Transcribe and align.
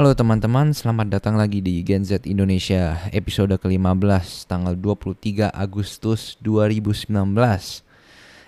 Halo 0.00 0.16
teman-teman, 0.16 0.72
selamat 0.72 1.12
datang 1.12 1.36
lagi 1.36 1.60
di 1.60 1.84
Gen 1.84 2.08
Z 2.08 2.24
Indonesia 2.24 3.04
episode 3.12 3.52
ke-15 3.60 4.48
tanggal 4.48 4.72
23 4.72 5.52
Agustus 5.52 6.40
2019 6.40 7.20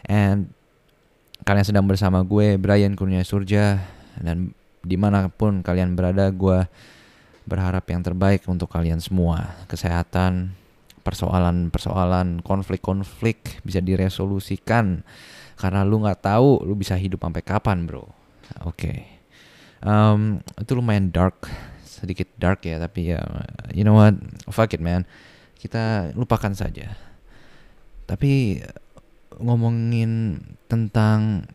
And 0.08 0.48
kalian 1.44 1.66
sedang 1.68 1.84
bersama 1.84 2.24
gue 2.24 2.56
Brian 2.56 2.96
Kurnia 2.96 3.20
Surja 3.20 3.84
Dan 4.16 4.56
di 4.80 4.96
mana 4.96 5.28
pun 5.28 5.60
kalian 5.60 5.92
berada 5.92 6.32
gue 6.32 6.64
berharap 7.44 7.84
yang 7.84 8.00
terbaik 8.00 8.48
untuk 8.48 8.72
kalian 8.72 9.04
semua. 9.04 9.52
Kesehatan, 9.68 10.56
persoalan-persoalan, 11.04 12.40
konflik-konflik 12.40 13.60
bisa 13.60 13.84
diresolusikan. 13.84 15.04
Karena 15.60 15.84
lu 15.84 16.00
gak 16.00 16.32
tahu 16.32 16.64
lu 16.64 16.72
bisa 16.72 16.96
hidup 16.96 17.20
sampai 17.20 17.44
kapan 17.44 17.84
bro. 17.84 18.08
Oke. 18.08 18.72
okay 18.72 19.21
um, 19.82 20.38
itu 20.58 20.72
lumayan 20.74 21.10
dark 21.10 21.46
sedikit 21.86 22.26
dark 22.34 22.66
ya 22.66 22.82
tapi 22.82 23.14
ya 23.14 23.22
you 23.70 23.86
know 23.86 23.94
what? 23.94 24.18
Fuck 24.50 24.74
it 24.74 24.82
man. 24.82 25.06
Kita 25.58 26.10
lupakan 26.18 26.50
saja. 26.54 26.98
Tapi 28.06 28.62
ngomongin 29.38 30.42
tentang 30.66 31.46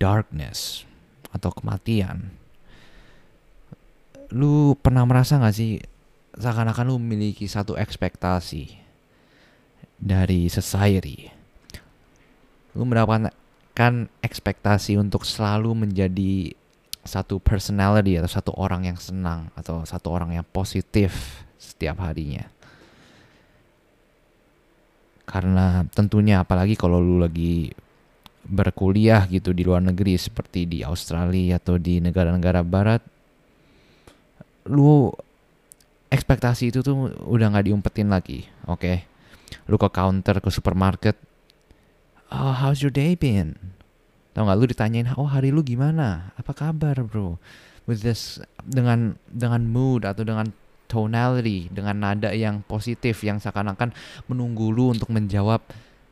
darkness 0.00 0.82
atau 1.30 1.50
kematian 1.50 2.30
lu 4.34 4.74
pernah 4.74 5.06
merasa 5.06 5.38
gak 5.38 5.54
sih 5.54 5.78
seakan-akan 6.34 6.90
lu 6.90 6.98
memiliki 6.98 7.46
satu 7.46 7.78
ekspektasi 7.78 8.74
dari 9.94 10.50
society? 10.50 11.30
Lu 12.74 12.82
mendapatkan 12.82 14.10
ekspektasi 14.18 14.98
untuk 14.98 15.22
selalu 15.22 15.86
menjadi 15.86 16.58
satu 17.04 17.38
personality 17.40 18.16
atau 18.16 18.28
satu 18.28 18.52
orang 18.56 18.88
yang 18.88 18.98
senang 18.98 19.52
atau 19.54 19.84
satu 19.84 20.08
orang 20.10 20.36
yang 20.36 20.46
positif 20.48 21.44
setiap 21.60 22.00
harinya. 22.04 22.48
Karena 25.24 25.84
tentunya 25.92 26.44
apalagi 26.44 26.76
kalau 26.76 27.00
lu 27.00 27.20
lagi 27.20 27.72
berkuliah 28.44 29.24
gitu 29.28 29.56
di 29.56 29.64
luar 29.64 29.80
negeri 29.80 30.20
seperti 30.20 30.68
di 30.68 30.78
Australia 30.84 31.56
atau 31.56 31.80
di 31.80 31.96
negara-negara 31.96 32.60
barat 32.60 33.00
lu 34.68 35.12
ekspektasi 36.12 36.72
itu 36.72 36.84
tuh 36.84 37.12
udah 37.24 37.52
nggak 37.52 37.72
diumpetin 37.72 38.12
lagi 38.12 38.44
oke 38.68 38.80
okay? 38.80 38.96
lu 39.68 39.80
ke 39.80 39.88
counter 39.88 40.40
ke 40.40 40.48
supermarket 40.52 41.16
oh, 42.32 42.52
how's 42.52 42.84
your 42.84 42.92
day 42.92 43.16
been 43.16 43.56
Tahu 44.34 44.42
nggak 44.42 44.58
lu 44.58 44.66
ditanyain, 44.66 45.06
"Oh, 45.14 45.30
hari 45.30 45.54
lu 45.54 45.62
gimana? 45.62 46.34
Apa 46.34 46.50
kabar, 46.50 46.98
Bro?" 47.06 47.38
With 47.86 48.02
this 48.02 48.42
dengan 48.66 49.14
dengan 49.30 49.70
mood 49.70 50.02
atau 50.02 50.26
dengan 50.26 50.50
tonality, 50.90 51.70
dengan 51.70 52.02
nada 52.02 52.34
yang 52.34 52.66
positif 52.66 53.22
yang 53.22 53.38
seakan-akan 53.38 53.94
menunggu 54.26 54.74
lu 54.74 54.90
untuk 54.90 55.14
menjawab, 55.14 55.62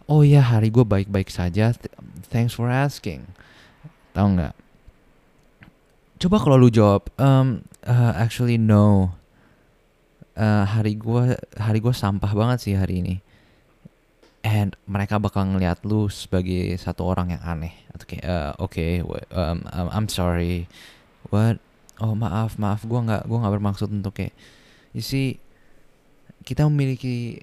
"Oh 0.06 0.22
ya, 0.22 0.38
hari 0.38 0.70
gue 0.70 0.86
baik-baik 0.86 1.34
saja. 1.34 1.74
Thanks 2.30 2.54
for 2.54 2.70
asking." 2.70 3.26
Tahu 4.14 4.38
nggak? 4.38 4.54
Coba 6.22 6.36
kalau 6.38 6.56
lu 6.62 6.70
jawab, 6.70 7.10
um, 7.18 7.66
uh, 7.82 8.14
"Actually 8.14 8.54
no." 8.54 9.18
Uh, 10.32 10.64
hari 10.64 10.96
gue 10.96 11.36
hari 11.60 11.76
gue 11.76 11.92
sampah 11.92 12.32
banget 12.32 12.64
sih 12.64 12.72
hari 12.72 13.04
ini 13.04 13.20
and 14.42 14.74
mereka 14.90 15.22
bakal 15.22 15.46
ngeliat 15.46 15.86
lu 15.86 16.10
sebagai 16.10 16.74
satu 16.78 17.06
orang 17.06 17.34
yang 17.38 17.42
aneh. 17.42 17.74
Atau 17.94 18.04
kayak 18.10 18.26
uh, 18.26 18.52
oke 18.58 18.74
okay, 18.74 19.00
um, 19.32 19.58
um, 19.62 19.88
I'm 19.90 20.08
sorry. 20.10 20.66
What? 21.30 21.62
Oh 22.02 22.18
maaf 22.18 22.58
maaf. 22.58 22.82
Gue 22.82 22.98
nggak 22.98 23.30
gue 23.30 23.38
nggak 23.38 23.54
bermaksud 23.54 23.88
untuk 23.88 24.18
kayak 24.18 24.34
you 24.90 25.00
see 25.00 25.38
kita 26.42 26.66
memiliki 26.66 27.38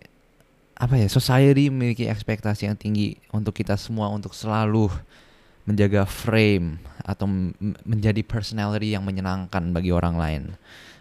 apa 0.79 0.95
ya 0.95 1.07
society 1.11 1.71
memiliki 1.71 2.07
ekspektasi 2.07 2.67
yang 2.67 2.75
tinggi 2.79 3.15
untuk 3.31 3.55
kita 3.55 3.75
semua 3.79 4.11
untuk 4.11 4.31
selalu 4.35 4.91
menjaga 5.67 6.07
frame 6.07 6.79
atau 7.03 7.27
menjadi 7.83 8.23
personality 8.23 8.95
yang 8.95 9.03
menyenangkan 9.07 9.71
bagi 9.71 9.91
orang 9.95 10.15
lain. 10.19 10.43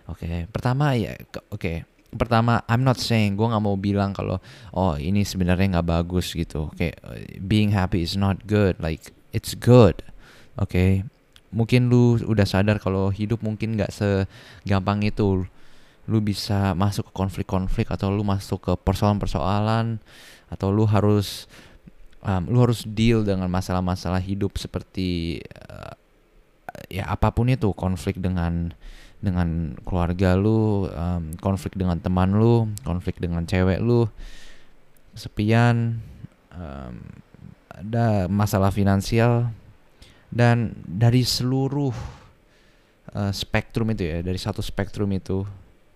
Oke. 0.06 0.24
Okay. 0.24 0.46
pertama 0.48 0.94
ya 0.94 1.18
oke. 1.50 1.58
okay 1.58 1.97
pertama 2.14 2.64
I'm 2.64 2.86
not 2.86 2.96
saying 2.96 3.36
gue 3.36 3.44
nggak 3.44 3.64
mau 3.64 3.76
bilang 3.76 4.16
kalau 4.16 4.40
oh 4.72 4.96
ini 4.96 5.28
sebenarnya 5.28 5.78
nggak 5.78 5.88
bagus 5.88 6.32
gitu 6.32 6.72
kayak 6.72 6.96
being 7.44 7.76
happy 7.76 8.00
is 8.00 8.16
not 8.16 8.40
good 8.48 8.80
like 8.80 9.12
it's 9.36 9.52
good 9.52 10.00
oke 10.56 10.72
okay? 10.72 11.04
mungkin 11.52 11.92
lu 11.92 12.16
udah 12.20 12.48
sadar 12.48 12.80
kalau 12.80 13.12
hidup 13.12 13.44
mungkin 13.44 13.76
nggak 13.76 13.92
segampang 13.92 15.04
itu 15.04 15.44
lu 16.08 16.18
bisa 16.24 16.72
masuk 16.72 17.12
ke 17.12 17.12
konflik-konflik 17.12 17.92
atau 17.92 18.08
lu 18.08 18.24
masuk 18.24 18.64
ke 18.64 18.72
persoalan-persoalan 18.80 20.00
atau 20.48 20.68
lu 20.72 20.88
harus 20.88 21.44
um, 22.24 22.48
lu 22.48 22.64
harus 22.64 22.84
deal 22.88 23.20
dengan 23.20 23.52
masalah-masalah 23.52 24.20
hidup 24.20 24.56
seperti 24.56 25.40
uh, 25.68 25.92
ya 26.88 27.04
apa 27.12 27.28
pun 27.32 27.52
itu 27.52 27.68
konflik 27.76 28.16
dengan 28.16 28.72
dengan 29.18 29.74
keluarga 29.82 30.38
lu, 30.38 30.86
um, 30.86 31.34
konflik 31.42 31.74
dengan 31.74 31.98
teman 31.98 32.38
lu, 32.38 32.70
konflik 32.86 33.18
dengan 33.18 33.42
cewek 33.42 33.82
lu, 33.82 34.06
sepian, 35.18 35.98
um, 36.54 36.94
ada 37.78 38.26
masalah 38.30 38.70
finansial 38.74 39.50
dan 40.28 40.74
dari 40.84 41.22
seluruh 41.22 41.94
uh, 43.14 43.32
spektrum 43.32 43.90
itu 43.94 44.06
ya, 44.06 44.18
dari 44.20 44.38
satu 44.38 44.60
spektrum 44.60 45.08
itu 45.14 45.46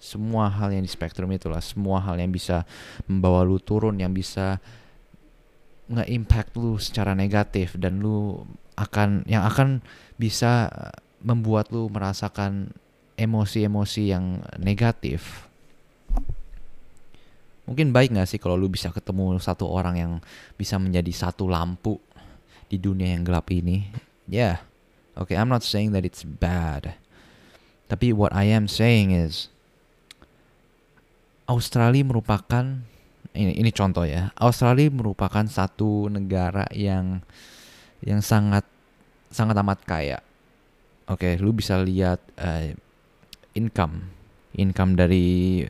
semua 0.03 0.50
hal 0.50 0.75
yang 0.75 0.82
di 0.82 0.91
spektrum 0.91 1.31
itulah 1.31 1.62
semua 1.62 2.03
hal 2.03 2.19
yang 2.19 2.34
bisa 2.34 2.66
membawa 3.06 3.47
lu 3.47 3.62
turun 3.62 4.03
yang 4.03 4.11
bisa 4.11 4.59
nge-impact 5.87 6.59
lu 6.59 6.75
secara 6.81 7.15
negatif 7.15 7.78
dan 7.78 8.03
lu 8.03 8.43
akan 8.75 9.22
yang 9.31 9.47
akan 9.47 9.78
bisa 10.19 10.66
membuat 11.22 11.71
lu 11.71 11.87
merasakan 11.87 12.75
emosi-emosi 13.22 14.03
yang 14.10 14.43
negatif. 14.59 15.47
Mungkin 17.62 17.94
baik 17.94 18.19
gak 18.19 18.27
sih 18.27 18.43
kalau 18.43 18.59
lu 18.59 18.66
bisa 18.66 18.91
ketemu 18.91 19.38
satu 19.38 19.71
orang 19.71 19.94
yang 19.94 20.12
bisa 20.59 20.77
menjadi 20.83 21.15
satu 21.15 21.47
lampu 21.47 22.03
di 22.66 22.77
dunia 22.77 23.15
yang 23.15 23.22
gelap 23.22 23.47
ini? 23.55 23.87
Yeah. 24.27 24.66
Okay 25.15 25.38
I'm 25.38 25.49
not 25.49 25.62
saying 25.62 25.94
that 25.94 26.03
it's 26.03 26.27
bad. 26.27 26.99
Tapi 27.87 28.11
what 28.11 28.34
I 28.34 28.50
am 28.50 28.66
saying 28.66 29.15
is 29.15 29.53
Australia 31.47 32.03
merupakan 32.03 32.82
ini 33.37 33.53
ini 33.56 33.71
contoh 33.71 34.09
ya. 34.09 34.32
Australia 34.41 34.88
merupakan 34.88 35.44
satu 35.47 36.09
negara 36.09 36.66
yang 36.75 37.22
yang 38.03 38.25
sangat 38.25 38.66
sangat 39.28 39.56
amat 39.61 39.81
kaya. 39.87 40.19
Oke 41.06 41.37
okay, 41.37 41.41
lu 41.41 41.53
bisa 41.53 41.77
lihat 41.81 42.19
uh, 42.41 42.72
income. 43.57 44.13
Income 44.57 44.93
dari 44.99 45.27
eh, 45.65 45.69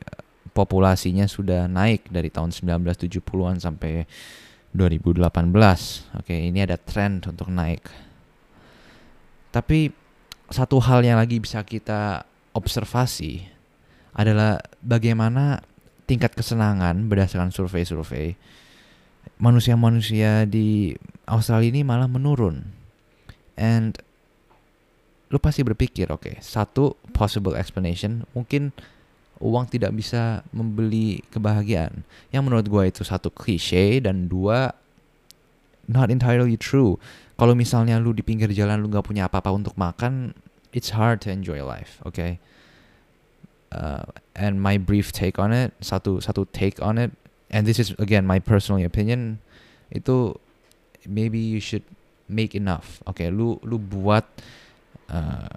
populasinya 0.51 1.25
sudah 1.25 1.65
naik 1.71 2.11
dari 2.11 2.29
tahun 2.29 2.51
1970-an 2.51 3.63
sampai 3.63 4.05
2018. 4.73 5.21
Oke, 6.19 6.35
ini 6.35 6.59
ada 6.61 6.75
trend 6.75 7.29
untuk 7.29 7.47
naik. 7.53 7.87
Tapi 9.53 9.93
satu 10.49 10.81
hal 10.81 11.05
yang 11.05 11.21
lagi 11.21 11.37
bisa 11.37 11.61
kita 11.61 12.25
observasi 12.53 13.45
adalah 14.13 14.61
bagaimana 14.81 15.61
tingkat 16.05 16.37
kesenangan 16.37 17.09
berdasarkan 17.09 17.49
survei-survei 17.49 18.37
manusia-manusia 19.39 20.45
di 20.47 20.93
Australia 21.27 21.71
ini 21.71 21.81
malah 21.83 22.09
menurun. 22.11 22.63
And 23.55 23.95
lu 25.33 25.41
pasti 25.41 25.65
berpikir 25.65 26.13
oke 26.13 26.29
okay, 26.29 26.35
satu 26.37 26.93
possible 27.09 27.57
explanation 27.57 28.21
mungkin 28.37 28.69
uang 29.41 29.67
tidak 29.67 29.91
bisa 29.97 30.45
membeli 30.55 31.19
kebahagiaan. 31.33 32.05
Yang 32.31 32.43
menurut 32.45 32.65
gue 32.69 32.83
itu 32.87 33.01
satu 33.03 33.27
klise 33.27 33.99
dan 33.99 34.31
dua 34.31 34.71
not 35.89 36.07
entirely 36.07 36.55
true. 36.55 36.95
Kalau 37.35 37.51
misalnya 37.57 37.99
lu 37.99 38.15
di 38.15 38.23
pinggir 38.23 38.47
jalan 38.55 38.79
lu 38.79 38.87
nggak 38.87 39.03
punya 39.03 39.27
apa-apa 39.27 39.51
untuk 39.51 39.75
makan 39.75 40.31
it's 40.71 40.95
hard 40.95 41.19
to 41.19 41.33
enjoy 41.33 41.59
life 41.59 41.99
oke? 42.05 42.15
Okay? 42.15 42.39
uh, 43.73 44.05
and 44.37 44.61
my 44.61 44.77
brief 44.77 45.11
take 45.11 45.41
on 45.41 45.49
it 45.49 45.73
satu 45.81 46.21
satu 46.21 46.45
take 46.53 46.77
on 46.79 47.01
it 47.01 47.11
and 47.49 47.65
this 47.65 47.81
is 47.81 47.91
again 47.97 48.23
my 48.23 48.37
personal 48.37 48.79
opinion 48.85 49.41
itu 49.89 50.37
maybe 51.09 51.41
you 51.41 51.59
should 51.59 51.83
make 52.29 52.55
enough 52.55 53.01
oke? 53.09 53.17
Okay, 53.17 53.27
lu 53.33 53.59
lu 53.65 53.81
buat 53.81 54.23
uh, 55.11 55.55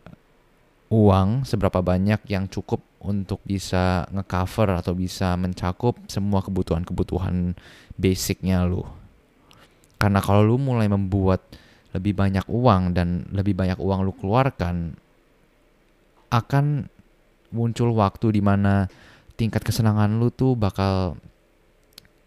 uang 0.90 1.42
seberapa 1.42 1.82
banyak 1.82 2.22
yang 2.30 2.46
cukup 2.46 2.82
untuk 3.02 3.42
bisa 3.46 4.06
ngecover 4.10 4.82
atau 4.82 4.94
bisa 4.94 5.34
mencakup 5.38 5.98
semua 6.10 6.42
kebutuhan-kebutuhan 6.42 7.54
basicnya 7.98 8.66
lu. 8.66 8.82
Karena 9.96 10.20
kalau 10.20 10.42
lu 10.42 10.56
mulai 10.58 10.90
membuat 10.90 11.42
lebih 11.94 12.12
banyak 12.12 12.44
uang 12.50 12.92
dan 12.92 13.24
lebih 13.32 13.56
banyak 13.56 13.80
uang 13.80 14.04
lu 14.04 14.12
keluarkan 14.12 14.98
akan 16.28 16.90
muncul 17.54 17.94
waktu 17.96 18.36
di 18.36 18.42
mana 18.42 18.90
tingkat 19.38 19.64
kesenangan 19.64 20.20
lu 20.20 20.28
tuh 20.28 20.52
bakal 20.58 21.16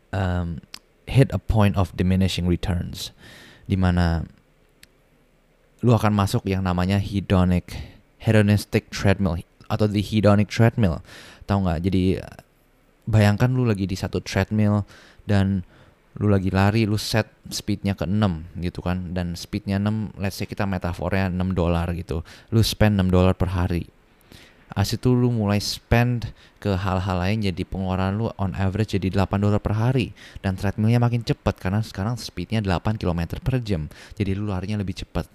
um, 0.09 0.57
hit 1.05 1.29
a 1.35 1.41
point 1.41 1.77
of 1.77 1.93
diminishing 1.93 2.49
returns 2.49 3.13
di 3.69 3.77
mana 3.77 4.25
lu 5.79 5.95
akan 5.95 6.11
masuk 6.11 6.43
yang 6.47 6.63
namanya 6.63 6.99
hedonic 6.99 7.75
hedonistic 8.19 8.91
treadmill 8.91 9.39
atau 9.71 9.87
the 9.87 10.03
hedonic 10.03 10.51
treadmill. 10.51 10.99
Tahu 11.47 11.65
nggak? 11.65 11.79
Jadi 11.87 12.03
bayangkan 13.07 13.49
lu 13.49 13.63
lagi 13.63 13.87
di 13.87 13.95
satu 13.95 14.19
treadmill 14.19 14.83
dan 15.23 15.63
lu 16.19 16.27
lagi 16.27 16.51
lari 16.51 16.83
lu 16.83 16.99
set 16.99 17.31
speednya 17.47 17.95
ke 17.95 18.03
6 18.03 18.59
gitu 18.59 18.83
kan? 18.83 19.15
Dan 19.15 19.39
speednya 19.39 19.79
6 19.79 20.19
let's 20.19 20.41
say 20.41 20.45
kita 20.49 20.67
metafornya 20.67 21.31
6 21.31 21.55
dolar 21.55 21.87
gitu. 21.95 22.27
Lu 22.51 22.59
spend 22.59 22.99
6 22.99 23.07
dolar 23.07 23.33
per 23.37 23.55
hari 23.55 23.87
As 24.77 24.93
itu 24.93 25.11
lu 25.11 25.33
mulai 25.33 25.57
spend 25.57 26.29
ke 26.61 26.75
hal-hal 26.77 27.17
lain 27.17 27.41
jadi 27.41 27.63
pengeluaran 27.65 28.19
lu 28.19 28.29
on 28.37 28.53
average 28.53 28.93
jadi 28.95 29.09
8 29.09 29.41
dolar 29.41 29.57
per 29.57 29.73
hari. 29.73 30.13
Dan 30.45 30.55
treadmillnya 30.55 31.01
makin 31.01 31.25
cepat 31.25 31.57
karena 31.57 31.81
sekarang 31.81 32.15
speednya 32.19 32.61
8 32.61 33.01
km 33.01 33.41
per 33.41 33.61
jam. 33.65 33.89
Jadi 34.13 34.37
lu 34.37 34.49
larinya 34.49 34.77
lebih 34.77 35.01
cepat 35.05 35.25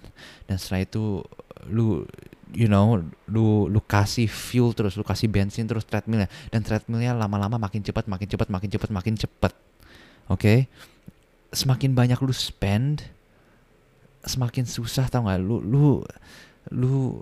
dan 0.47 0.55
setelah 0.55 0.87
itu 0.87 1.23
lu 1.67 2.05
you 2.53 2.69
know 2.69 3.01
lu 3.27 3.65
lu 3.67 3.81
kasih 3.83 4.29
fuel 4.29 4.71
terus 4.71 4.95
lu 4.95 5.03
kasih 5.03 5.27
bensin 5.27 5.67
terus 5.67 5.83
treadmillnya. 5.83 6.31
Dan 6.53 6.63
treadmillnya 6.63 7.15
lama-lama 7.15 7.59
makin 7.59 7.83
cepat 7.83 8.07
makin 8.07 8.27
cepat 8.31 8.47
makin 8.47 8.69
cepat 8.71 8.89
makin 8.91 9.13
cepat 9.19 9.53
oke? 10.31 10.39
Okay? 10.39 10.59
semakin 11.55 11.95
banyak 11.95 12.19
lu 12.19 12.35
spend 12.35 13.07
semakin 14.27 14.67
susah 14.67 15.07
tau 15.07 15.25
gak 15.25 15.39
lu 15.39 15.63
lu 15.63 16.03
lu 16.73 17.21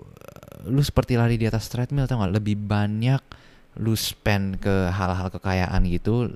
lu 0.64 0.80
seperti 0.80 1.20
lari 1.20 1.36
di 1.36 1.44
atas 1.44 1.68
treadmill 1.68 2.08
tau 2.08 2.24
gak? 2.24 2.32
Lebih 2.40 2.56
banyak 2.56 3.22
lu 3.82 3.92
spend 3.98 4.62
ke 4.62 4.88
hal-hal 4.88 5.28
kekayaan 5.34 5.82
gitu 5.90 6.30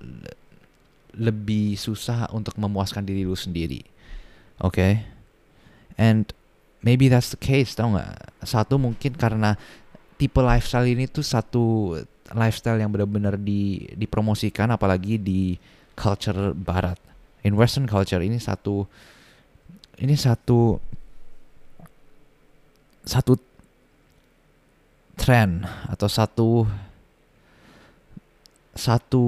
lebih 1.15 1.79
susah 1.79 2.29
untuk 2.35 2.59
memuaskan 2.61 3.07
diri 3.07 3.25
lu 3.25 3.39
sendiri. 3.39 3.81
Oke? 4.59 4.75
Okay? 4.75 4.93
and 5.99 6.31
maybe 6.81 7.11
that's 7.11 7.35
the 7.35 7.41
case 7.43 7.75
tau 7.75 7.99
gak? 7.99 8.15
Satu 8.47 8.79
mungkin 8.79 9.19
karena 9.19 9.59
tipe 10.17 10.39
lifestyle 10.39 10.87
ini 10.87 11.11
tuh 11.11 11.27
satu 11.27 11.99
lifestyle 12.33 12.79
yang 12.79 12.95
benar-benar 12.95 13.35
di 13.35 13.91
dipromosikan 13.99 14.71
apalagi 14.71 15.19
di 15.19 15.59
culture 15.99 16.55
barat. 16.55 16.97
In 17.43 17.59
western 17.59 17.91
culture 17.91 18.23
ini 18.23 18.39
satu 18.39 18.87
ini 19.99 20.15
satu 20.15 20.79
satu 23.09 23.41
tren 25.17 25.65
atau 25.89 26.09
satu 26.13 26.49
satu 28.77 29.25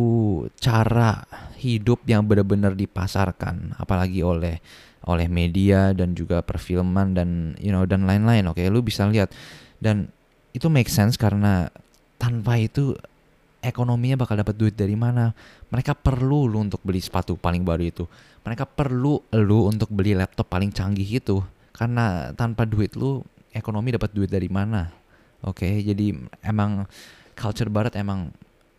cara 0.60 1.24
hidup 1.56 2.04
yang 2.04 2.28
benar-benar 2.28 2.76
dipasarkan 2.76 3.74
apalagi 3.80 4.20
oleh 4.20 4.60
oleh 5.08 5.26
media 5.32 5.96
dan 5.96 6.12
juga 6.12 6.44
perfilman 6.44 7.16
dan 7.16 7.28
you 7.56 7.72
know 7.72 7.88
dan 7.88 8.04
lain-lain. 8.04 8.44
Oke 8.52 8.62
okay? 8.62 8.66
lu 8.68 8.84
bisa 8.84 9.08
lihat. 9.08 9.32
Dan 9.80 10.12
itu 10.52 10.68
make 10.68 10.92
sense 10.92 11.16
karena 11.16 11.72
tanpa 12.20 12.60
itu 12.60 12.92
ekonominya 13.64 14.20
bakal 14.20 14.36
dapat 14.36 14.54
duit 14.60 14.76
dari 14.76 14.92
mana? 14.92 15.32
Mereka 15.72 15.96
perlu 15.96 16.44
lu 16.44 16.60
untuk 16.60 16.84
beli 16.84 17.00
sepatu 17.00 17.34
paling 17.40 17.64
baru 17.64 17.88
itu. 17.88 18.04
Mereka 18.44 18.68
perlu 18.68 19.24
lu 19.40 19.58
untuk 19.66 19.88
beli 19.88 20.12
laptop 20.12 20.52
paling 20.52 20.68
canggih 20.68 21.16
itu. 21.16 21.40
Karena 21.72 22.36
tanpa 22.36 22.68
duit 22.68 22.92
lu 22.92 23.24
ekonomi 23.54 23.94
dapat 23.94 24.10
duit 24.14 24.30
dari 24.30 24.46
mana? 24.50 24.90
Oke, 25.40 25.64
okay, 25.64 25.74
jadi 25.80 26.12
emang 26.44 26.84
culture 27.32 27.72
barat 27.72 27.96
emang 27.96 28.30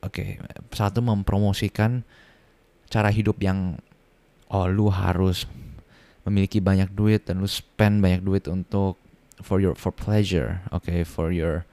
oke, 0.05 0.13
okay, 0.13 0.37
satu 0.69 1.01
mempromosikan 1.01 2.05
cara 2.91 3.09
hidup 3.09 3.41
yang 3.41 3.79
oh 4.51 4.67
lu 4.69 4.91
harus 4.91 5.49
memiliki 6.21 6.61
banyak 6.61 6.93
duit 6.93 7.25
dan 7.25 7.41
lu 7.41 7.49
spend 7.49 8.03
banyak 8.03 8.21
duit 8.21 8.45
untuk 8.45 9.01
for 9.41 9.57
your 9.57 9.73
for 9.73 9.89
pleasure, 9.89 10.61
oke, 10.69 10.85
okay, 10.85 11.01
for 11.01 11.33
your 11.33 11.65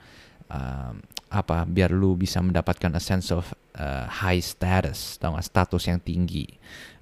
um, 0.49 1.05
apa 1.29 1.69
biar 1.69 1.93
lu 1.93 2.17
bisa 2.17 2.41
mendapatkan 2.41 2.97
a 2.97 3.03
sense 3.03 3.29
of 3.29 3.53
uh, 3.79 4.05
high 4.11 4.43
status, 4.43 5.17
tau 5.17 5.39
gak, 5.39 5.47
status 5.47 5.83
yang 5.87 6.03
tinggi. 6.03 6.45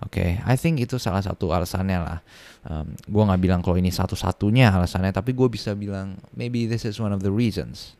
Oke, 0.05 0.21
okay? 0.21 0.31
I 0.45 0.55
think 0.61 0.79
itu 0.79 1.01
salah 1.01 1.25
satu 1.25 1.51
alasannya 1.51 1.99
lah. 1.99 2.19
Um, 2.67 2.93
gue 3.09 3.23
nggak 3.23 3.41
bilang 3.41 3.61
kalau 3.65 3.81
ini 3.81 3.89
satu-satunya 3.89 4.71
alasannya, 4.71 5.11
tapi 5.11 5.33
gue 5.33 5.49
bisa 5.49 5.73
bilang 5.73 6.21
maybe 6.37 6.69
this 6.69 6.85
is 6.85 7.01
one 7.01 7.11
of 7.17 7.25
the 7.25 7.33
reasons. 7.33 7.97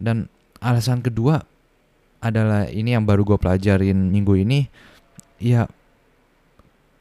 Dan 0.00 0.32
alasan 0.64 1.04
kedua 1.04 1.44
adalah 2.24 2.66
ini 2.72 2.96
yang 2.96 3.04
baru 3.04 3.22
gue 3.22 3.36
pelajarin 3.36 4.08
minggu 4.08 4.34
ini, 4.40 4.66
ya 5.36 5.68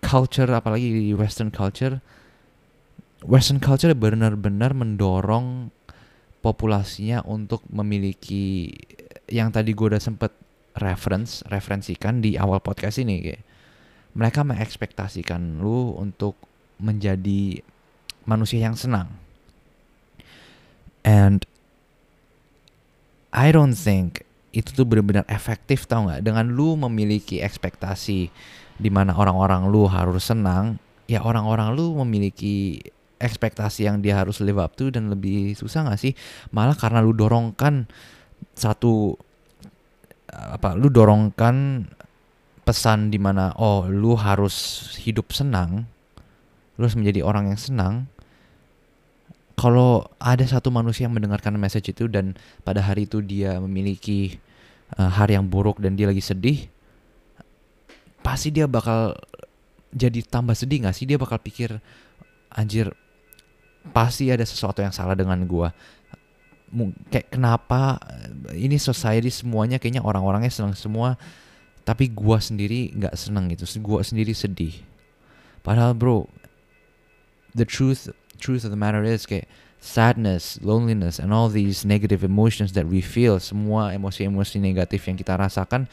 culture 0.03 0.51
apalagi 0.51 0.91
di 0.91 1.13
Western 1.15 1.47
culture, 1.47 2.03
Western 3.23 3.63
culture 3.63 3.95
benar-benar 3.95 4.75
mendorong 4.75 5.71
populasinya 6.43 7.23
untuk 7.23 7.63
memiliki 7.71 8.75
yang 9.31 9.47
tadi 9.55 9.71
gue 9.71 9.95
udah 9.95 10.03
sempet 10.03 10.42
reference 10.77 11.45
referensikan 11.49 12.21
di 12.23 12.37
awal 12.37 12.61
podcast 12.61 13.01
ini 13.01 13.21
kayak. 13.21 13.43
Mereka 14.13 14.45
mengekspektasikan 14.45 15.57
lu 15.57 15.97
untuk 15.97 16.37
menjadi 16.77 17.65
manusia 18.29 18.61
yang 18.69 18.77
senang. 18.77 19.09
And 21.01 21.43
I 23.33 23.49
don't 23.49 23.73
think 23.73 24.21
itu 24.53 24.69
tuh 24.69 24.85
benar-benar 24.85 25.25
efektif 25.25 25.89
tau 25.89 26.05
nggak? 26.05 26.21
Dengan 26.21 26.45
lu 26.53 26.77
memiliki 26.77 27.41
ekspektasi 27.41 28.29
di 28.77 28.89
mana 28.93 29.17
orang-orang 29.17 29.69
lu 29.73 29.89
harus 29.89 30.29
senang 30.29 30.77
ya 31.09 31.25
orang-orang 31.25 31.73
lu 31.73 31.97
memiliki 32.05 32.79
ekspektasi 33.17 33.87
yang 33.87 34.03
dia 34.03 34.19
harus 34.19 34.43
live 34.43 34.59
up 34.59 34.75
to 34.77 34.93
dan 34.93 35.09
lebih 35.09 35.57
susah 35.57 35.87
gak 35.87 35.99
sih? 35.99 36.13
Malah 36.51 36.75
karena 36.75 36.99
lu 36.99 37.15
dorongkan 37.15 37.87
satu 38.53 39.15
apa 40.33 40.73
lu 40.73 40.89
dorongkan 40.89 41.85
pesan 42.63 43.13
di 43.13 43.19
mana 43.21 43.53
oh 43.59 43.85
lu 43.85 44.17
harus 44.17 44.89
hidup 45.03 45.29
senang 45.29 45.85
lu 46.77 46.89
harus 46.89 46.97
menjadi 46.97 47.21
orang 47.21 47.53
yang 47.53 47.59
senang. 47.59 48.09
Kalau 49.53 50.09
ada 50.17 50.41
satu 50.49 50.73
manusia 50.73 51.05
yang 51.05 51.13
mendengarkan 51.13 51.53
message 51.61 51.93
itu 51.93 52.09
dan 52.09 52.33
pada 52.65 52.81
hari 52.81 53.05
itu 53.05 53.21
dia 53.21 53.61
memiliki 53.61 54.41
uh, 54.97 55.07
hari 55.13 55.37
yang 55.37 55.45
buruk 55.45 55.77
dan 55.77 55.93
dia 55.93 56.09
lagi 56.09 56.25
sedih 56.25 56.65
pasti 58.25 58.49
dia 58.49 58.65
bakal 58.65 59.13
jadi 59.93 60.25
tambah 60.25 60.57
sedih 60.57 60.89
gak 60.89 60.97
sih? 60.97 61.05
Dia 61.05 61.21
bakal 61.21 61.37
pikir 61.37 61.77
anjir 62.49 62.89
pasti 63.93 64.33
ada 64.33 64.41
sesuatu 64.41 64.81
yang 64.81 64.95
salah 64.95 65.13
dengan 65.13 65.37
gue 65.45 65.69
kayak 67.09 67.29
kenapa 67.29 68.01
eh, 68.49 68.65
ini 68.65 68.81
society 68.81 69.29
semuanya 69.29 69.77
kayaknya 69.77 70.01
orang-orangnya 70.01 70.49
senang 70.49 70.73
semua 70.73 71.15
tapi 71.83 72.07
gue 72.09 72.37
sendiri 72.39 72.95
nggak 72.95 73.15
senang 73.19 73.51
gitu. 73.51 73.67
Gue 73.83 73.99
sendiri 74.01 74.31
sedih. 74.31 74.81
Padahal 75.61 75.93
bro 75.95 76.27
the 77.53 77.67
truth 77.67 78.09
truth 78.39 78.65
of 78.65 78.71
the 78.73 78.79
matter 78.79 79.05
is 79.05 79.27
kayak 79.29 79.45
sadness 79.83 80.57
loneliness 80.63 81.19
and 81.19 81.35
all 81.35 81.51
these 81.51 81.83
negative 81.83 82.23
emotions 82.23 82.71
that 82.71 82.87
we 82.87 83.03
feel 83.03 83.35
semua 83.35 83.91
emosi-emosi 83.91 84.57
negatif 84.63 85.03
yang 85.11 85.19
kita 85.19 85.35
rasakan 85.35 85.91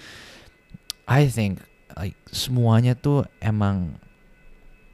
I 1.11 1.27
think 1.27 1.59
like 1.99 2.15
semuanya 2.31 2.95
tuh 2.95 3.27
emang 3.43 3.99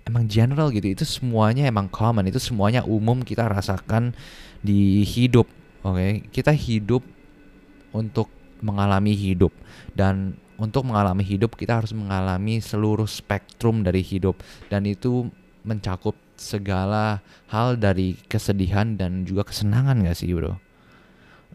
emang 0.07 0.31
general 0.31 0.71
gitu. 0.71 0.87
Itu 0.89 1.05
semuanya 1.05 1.67
emang 1.69 1.91
common. 1.91 2.31
Itu 2.31 2.39
semuanya 2.39 2.87
umum 2.87 3.21
kita 3.27 3.45
rasakan 3.51 4.15
di 4.63 5.03
hidup 5.03 5.45
oke 5.87 5.95
okay? 5.95 6.13
kita 6.35 6.51
hidup 6.51 7.07
untuk 7.95 8.29
mengalami 8.61 9.17
hidup. 9.17 9.53
Dan 9.93 10.37
untuk 10.57 10.89
mengalami 10.89 11.25
hidup 11.25 11.57
kita 11.57 11.81
harus 11.85 11.93
mengalami 11.93 12.61
seluruh 12.61 13.09
spektrum 13.09 13.85
dari 13.85 14.01
hidup. 14.01 14.41
Dan 14.69 14.89
itu 14.89 15.29
mencakup 15.67 16.17
segala 16.37 17.25
hal 17.49 17.81
dari 17.81 18.21
kesedihan 18.29 18.95
dan 18.95 19.25
juga 19.25 19.49
kesenangan 19.49 20.05
gak 20.05 20.17
sih 20.21 20.31
bro? 20.37 20.61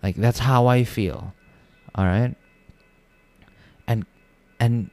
Like 0.01 0.17
that's 0.17 0.41
how 0.41 0.65
I 0.65 0.83
feel. 0.83 1.33
Alright? 1.93 2.33
And 3.85 4.09
and 4.57 4.89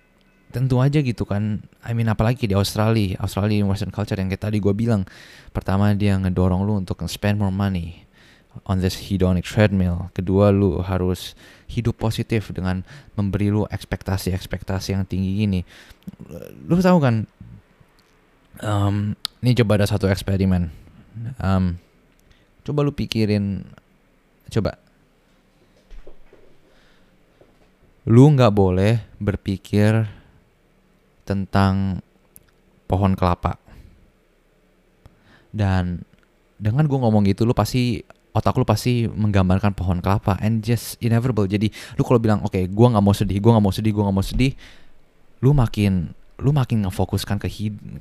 tentu 0.52 0.80
aja 0.80 1.00
gitu 1.00 1.24
kan. 1.24 1.64
I 1.84 1.96
mean 1.96 2.08
apalagi 2.08 2.44
di 2.48 2.56
Australia 2.56 3.16
Australia 3.20 3.64
Western 3.64 3.92
culture 3.92 4.16
yang 4.16 4.28
kayak 4.28 4.44
tadi 4.48 4.60
gue 4.60 4.72
bilang. 4.76 5.08
Pertama 5.52 5.92
dia 5.96 6.16
ngedorong 6.20 6.64
lu 6.64 6.76
untuk 6.76 7.00
spend 7.08 7.40
more 7.40 7.52
money 7.52 8.07
on 8.64 8.82
this 8.82 9.08
hedonic 9.08 9.44
treadmill. 9.44 10.10
Kedua 10.16 10.50
lu 10.50 10.80
harus 10.82 11.36
hidup 11.68 12.00
positif 12.00 12.50
dengan 12.50 12.82
memberi 13.14 13.52
lu 13.52 13.68
ekspektasi-ekspektasi 13.68 14.96
yang 14.96 15.04
tinggi 15.04 15.44
gini. 15.44 15.60
Lu 16.66 16.78
tahu 16.80 16.98
kan 16.98 17.28
um, 18.64 19.14
ini 19.44 19.52
coba 19.62 19.78
ada 19.78 19.86
satu 19.86 20.10
eksperimen. 20.10 20.72
Um, 21.38 21.78
coba 22.66 22.82
lu 22.86 22.90
pikirin 22.94 23.62
coba. 24.50 24.80
Lu 28.08 28.32
nggak 28.32 28.54
boleh 28.56 29.04
berpikir 29.20 30.08
tentang 31.28 32.00
pohon 32.88 33.12
kelapa. 33.12 33.60
Dan 35.52 36.08
dengan 36.58 36.88
gue 36.88 36.98
ngomong 36.98 37.22
gitu 37.28 37.44
lu 37.44 37.52
pasti 37.52 38.02
otak 38.36 38.54
lu 38.54 38.64
pasti 38.68 39.08
menggambarkan 39.08 39.72
pohon 39.72 39.98
kelapa 40.04 40.36
and 40.44 40.60
just 40.60 41.00
inevitable 41.00 41.48
jadi 41.48 41.72
lu 41.96 42.02
kalau 42.04 42.20
bilang 42.20 42.40
oke 42.44 42.54
okay, 42.54 42.68
gue 42.68 42.86
nggak 42.86 43.04
mau 43.04 43.16
sedih 43.16 43.38
gue 43.40 43.50
nggak 43.50 43.64
mau 43.64 43.74
sedih 43.74 43.92
gue 43.94 44.02
nggak 44.04 44.16
mau 44.16 44.26
sedih 44.26 44.52
lu 45.42 45.50
makin 45.54 46.12
lu 46.38 46.54
makin 46.54 46.86
ngefokuskan 46.86 47.42
ke, 47.42 47.50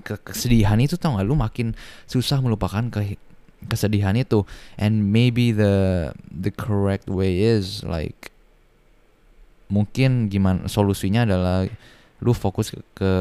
ke 0.05 0.13
kesedihan 0.21 0.77
itu 0.77 0.93
tau 0.93 1.17
gak 1.17 1.25
lu 1.25 1.33
makin 1.33 1.73
susah 2.05 2.37
melupakan 2.37 2.85
ke 2.93 3.17
kesedihan 3.65 4.13
itu. 4.13 4.45
And 4.77 5.09
maybe 5.09 5.49
the 5.49 6.13
the 6.29 6.53
correct 6.53 7.09
way 7.09 7.41
is 7.41 7.81
like 7.81 8.29
mungkin 9.67 10.29
gimana 10.29 10.69
solusinya 10.69 11.25
adalah 11.25 11.65
lu 12.21 12.31
fokus 12.37 12.71
ke, 12.71 12.79
ke 12.93 13.13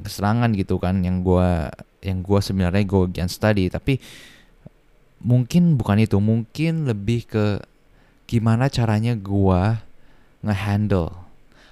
keserangan 0.00 0.56
gitu 0.56 0.80
kan 0.80 1.04
yang 1.04 1.20
gua 1.20 1.68
yang 2.00 2.24
gua 2.24 2.40
sebenarnya 2.40 2.88
go 2.88 3.04
against 3.04 3.44
tadi. 3.44 3.68
Tapi 3.68 4.00
mungkin 5.20 5.76
bukan 5.76 6.00
itu 6.00 6.16
mungkin 6.18 6.88
lebih 6.88 7.28
ke 7.28 7.60
gimana 8.24 8.72
caranya 8.72 9.12
gua 9.16 9.84
ngehandle 10.40 11.12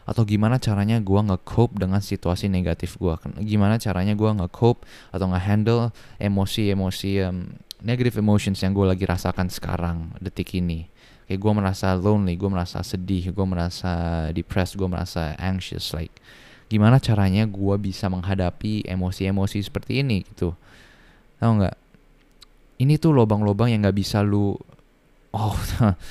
atau 0.08 0.22
gimana 0.24 0.56
caranya 0.56 1.00
gua 1.00 1.20
nge-cope 1.20 1.76
dengan 1.76 2.00
situasi 2.00 2.48
negatif 2.48 2.96
gua. 2.96 3.20
Gimana 3.40 3.76
caranya 3.76 4.16
gua 4.16 4.32
nge-cope 4.36 4.84
atau 5.12 5.26
nge-handle 5.28 5.92
emosi-emosi 6.16 7.12
um, 7.28 7.48
negative 7.82 8.18
emotions 8.18 8.58
yang 8.62 8.74
gue 8.74 8.86
lagi 8.86 9.06
rasakan 9.06 9.46
sekarang 9.50 10.10
detik 10.18 10.50
ini. 10.58 10.90
Kayak 11.28 11.40
gue 11.44 11.52
merasa 11.52 11.92
lonely 11.92 12.40
gue 12.40 12.48
merasa 12.48 12.80
sedih 12.80 13.36
gue 13.36 13.46
merasa 13.46 14.24
depressed 14.32 14.80
gue 14.80 14.88
merasa 14.88 15.36
anxious 15.36 15.92
like 15.92 16.16
gimana 16.72 16.96
caranya 16.96 17.44
gue 17.44 17.76
bisa 17.76 18.08
menghadapi 18.08 18.88
emosi-emosi 18.88 19.60
seperti 19.60 20.00
ini 20.00 20.24
gitu. 20.24 20.56
Tau 21.36 21.50
nggak 21.60 21.76
ini 22.78 22.94
tuh 22.96 23.14
lobang-lobang 23.14 23.70
yang 23.74 23.82
nggak 23.86 23.98
bisa 23.98 24.22
lu 24.22 24.54
oh 25.34 25.56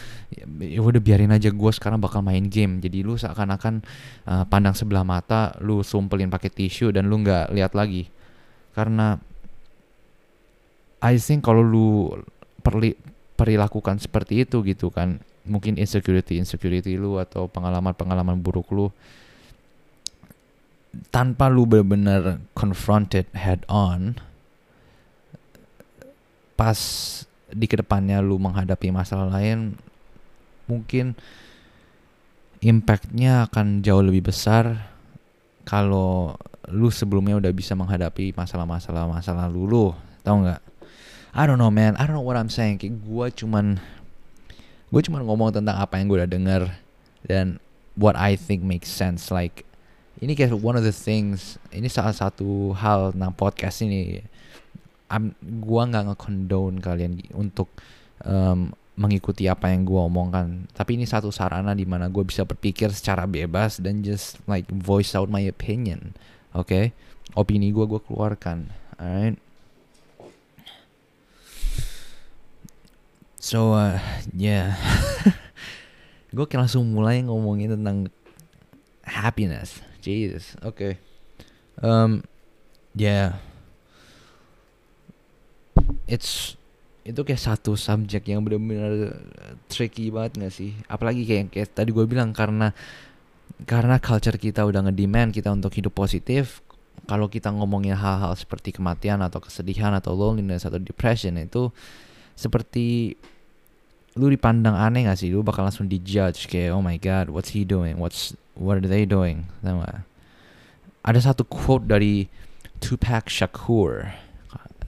ya 0.61 0.79
udah 0.83 1.01
biarin 1.01 1.31
aja 1.31 1.49
gue 1.49 1.71
sekarang 1.71 1.97
bakal 2.03 2.19
main 2.21 2.47
game. 2.51 2.83
Jadi 2.83 3.01
lu 3.01 3.15
seakan-akan 3.15 3.81
uh, 4.27 4.43
pandang 4.45 4.75
sebelah 4.75 5.07
mata 5.07 5.55
lu 5.63 5.81
sumpelin 5.81 6.27
pakai 6.27 6.51
tisu 6.51 6.91
dan 6.91 7.07
lu 7.07 7.23
nggak 7.23 7.55
lihat 7.55 7.73
lagi. 7.73 8.11
Karena 8.75 9.17
I 11.01 11.15
think 11.21 11.45
kalau 11.45 11.63
lu 11.63 12.11
perli, 12.61 12.97
perilakukan 13.37 14.01
seperti 14.01 14.43
itu 14.43 14.65
gitu 14.65 14.89
kan 14.89 15.21
mungkin 15.47 15.79
insecurity 15.79 16.35
insecurity 16.41 16.99
lu 16.99 17.21
atau 17.21 17.47
pengalaman 17.47 17.95
pengalaman 17.95 18.35
buruk 18.43 18.67
lu 18.75 18.91
tanpa 21.13 21.47
lu 21.47 21.63
benar-benar 21.63 22.41
confronted 22.57 23.29
head 23.37 23.63
on 23.71 24.17
pas 26.57 26.75
di 27.47 27.65
ke 27.69 27.79
depannya 27.79 28.19
lu 28.19 28.41
menghadapi 28.41 28.91
masalah 28.91 29.29
lain 29.29 29.77
mungkin 30.67 31.15
impactnya 32.59 33.47
akan 33.47 33.85
jauh 33.85 34.03
lebih 34.03 34.33
besar 34.33 34.89
kalau 35.63 36.35
lu 36.67 36.91
sebelumnya 36.91 37.39
udah 37.39 37.53
bisa 37.55 37.77
menghadapi 37.77 38.35
masalah-masalah 38.35 39.07
masa 39.07 39.31
lalu 39.31 39.61
lu 39.63 39.85
tau 40.25 40.41
nggak 40.43 40.59
I 41.37 41.45
don't 41.45 41.61
know 41.61 41.69
man, 41.69 41.93
I 42.01 42.09
don't 42.09 42.17
know 42.17 42.25
what 42.25 42.33
I'm 42.33 42.49
saying. 42.49 42.81
Kayak 42.81 42.97
gue 43.05 43.45
cuman 43.45 43.77
gue 44.89 45.01
cuman 45.05 45.21
ngomong 45.21 45.53
tentang 45.53 45.77
apa 45.77 46.01
yang 46.01 46.09
gue 46.09 46.17
udah 46.17 46.31
denger 46.33 46.61
dan 47.29 47.61
what 47.93 48.17
I 48.17 48.33
think 48.33 48.65
makes 48.65 48.89
sense. 48.89 49.29
Like 49.29 49.61
ini 50.17 50.33
kayak 50.33 50.57
one 50.57 50.73
of 50.73 50.81
the 50.81 50.95
things. 50.95 51.61
Ini 51.69 51.85
salah 51.93 52.17
satu 52.17 52.73
hal 52.73 53.13
tentang 53.13 53.37
podcast 53.37 53.85
ini. 53.85 54.25
I'm, 55.07 55.35
gua 55.63 55.87
nggak 55.87 56.13
nge-condone 56.13 56.77
kalian 56.83 57.13
untuk 57.31 57.71
um, 58.27 58.75
mengikuti 58.97 59.45
apa 59.45 59.69
yang 59.69 59.85
gue 59.85 60.01
omongkan. 60.01 60.65
Tapi 60.73 60.97
ini 60.97 61.05
satu 61.05 61.29
sarana 61.29 61.77
di 61.77 61.85
mana 61.85 62.09
gue 62.09 62.25
bisa 62.25 62.41
berpikir 62.43 62.89
secara 62.89 63.29
bebas 63.29 63.77
dan 63.77 64.01
just 64.01 64.41
like 64.49 64.65
voice 64.73 65.13
out 65.13 65.29
my 65.29 65.45
opinion. 65.45 66.17
Oke, 66.57 66.65
okay? 66.65 66.85
opini 67.37 67.69
gue 67.69 67.85
gue 67.85 68.01
keluarkan. 68.01 68.73
Alright. 68.97 69.37
So 73.37 73.77
uh, 73.77 74.01
yeah, 74.33 74.75
gue 76.35 76.45
langsung 76.57 76.89
mulai 76.89 77.21
ngomongin 77.21 77.77
tentang 77.77 78.09
happiness. 79.05 79.85
Jesus, 80.01 80.57
oke. 80.65 80.73
Okay. 80.73 80.93
Um, 81.77 82.25
yeah, 82.97 83.37
it's 86.07 86.57
itu 87.07 87.23
kayak 87.23 87.39
satu 87.39 87.79
subjek 87.79 88.27
yang 88.27 88.43
benar-benar 88.43 89.15
tricky 89.71 90.11
banget 90.11 90.43
gak 90.43 90.51
sih? 90.51 90.75
Apalagi 90.91 91.23
kayak 91.23 91.55
kayak 91.55 91.69
tadi 91.71 91.95
gue 91.95 92.03
bilang 92.03 92.35
karena 92.35 92.75
karena 93.63 93.95
culture 94.03 94.35
kita 94.35 94.67
udah 94.67 94.91
ngedemand 94.91 95.31
kita 95.31 95.47
untuk 95.55 95.71
hidup 95.71 95.95
positif. 95.95 96.59
Kalau 97.07 97.31
kita 97.31 97.47
ngomongin 97.55 97.95
hal-hal 97.95 98.35
seperti 98.35 98.75
kematian 98.75 99.23
atau 99.23 99.39
kesedihan 99.39 99.95
atau 99.95 100.11
loneliness 100.11 100.67
atau 100.67 100.75
depression 100.75 101.39
itu 101.39 101.71
seperti 102.35 103.15
lu 104.19 104.27
dipandang 104.27 104.75
aneh 104.75 105.07
gak 105.07 105.23
sih? 105.23 105.31
Lu 105.31 105.47
bakal 105.47 105.63
langsung 105.63 105.87
dijudge 105.87 106.51
kayak 106.51 106.75
oh 106.75 106.83
my 106.83 106.99
god, 106.99 107.31
what's 107.31 107.55
he 107.55 107.63
doing? 107.63 107.95
What's 107.95 108.35
what 108.59 108.83
are 108.83 108.83
they 108.83 109.07
doing? 109.07 109.47
Ada 111.07 111.31
satu 111.31 111.47
quote 111.47 111.87
dari 111.87 112.27
Tupac 112.83 113.31
Shakur. 113.31 114.26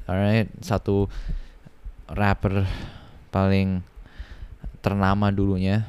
Alright, 0.09 0.49
satu 0.65 1.05
rapper 2.09 2.65
paling 3.29 3.85
ternama 4.81 5.29
dulunya. 5.29 5.85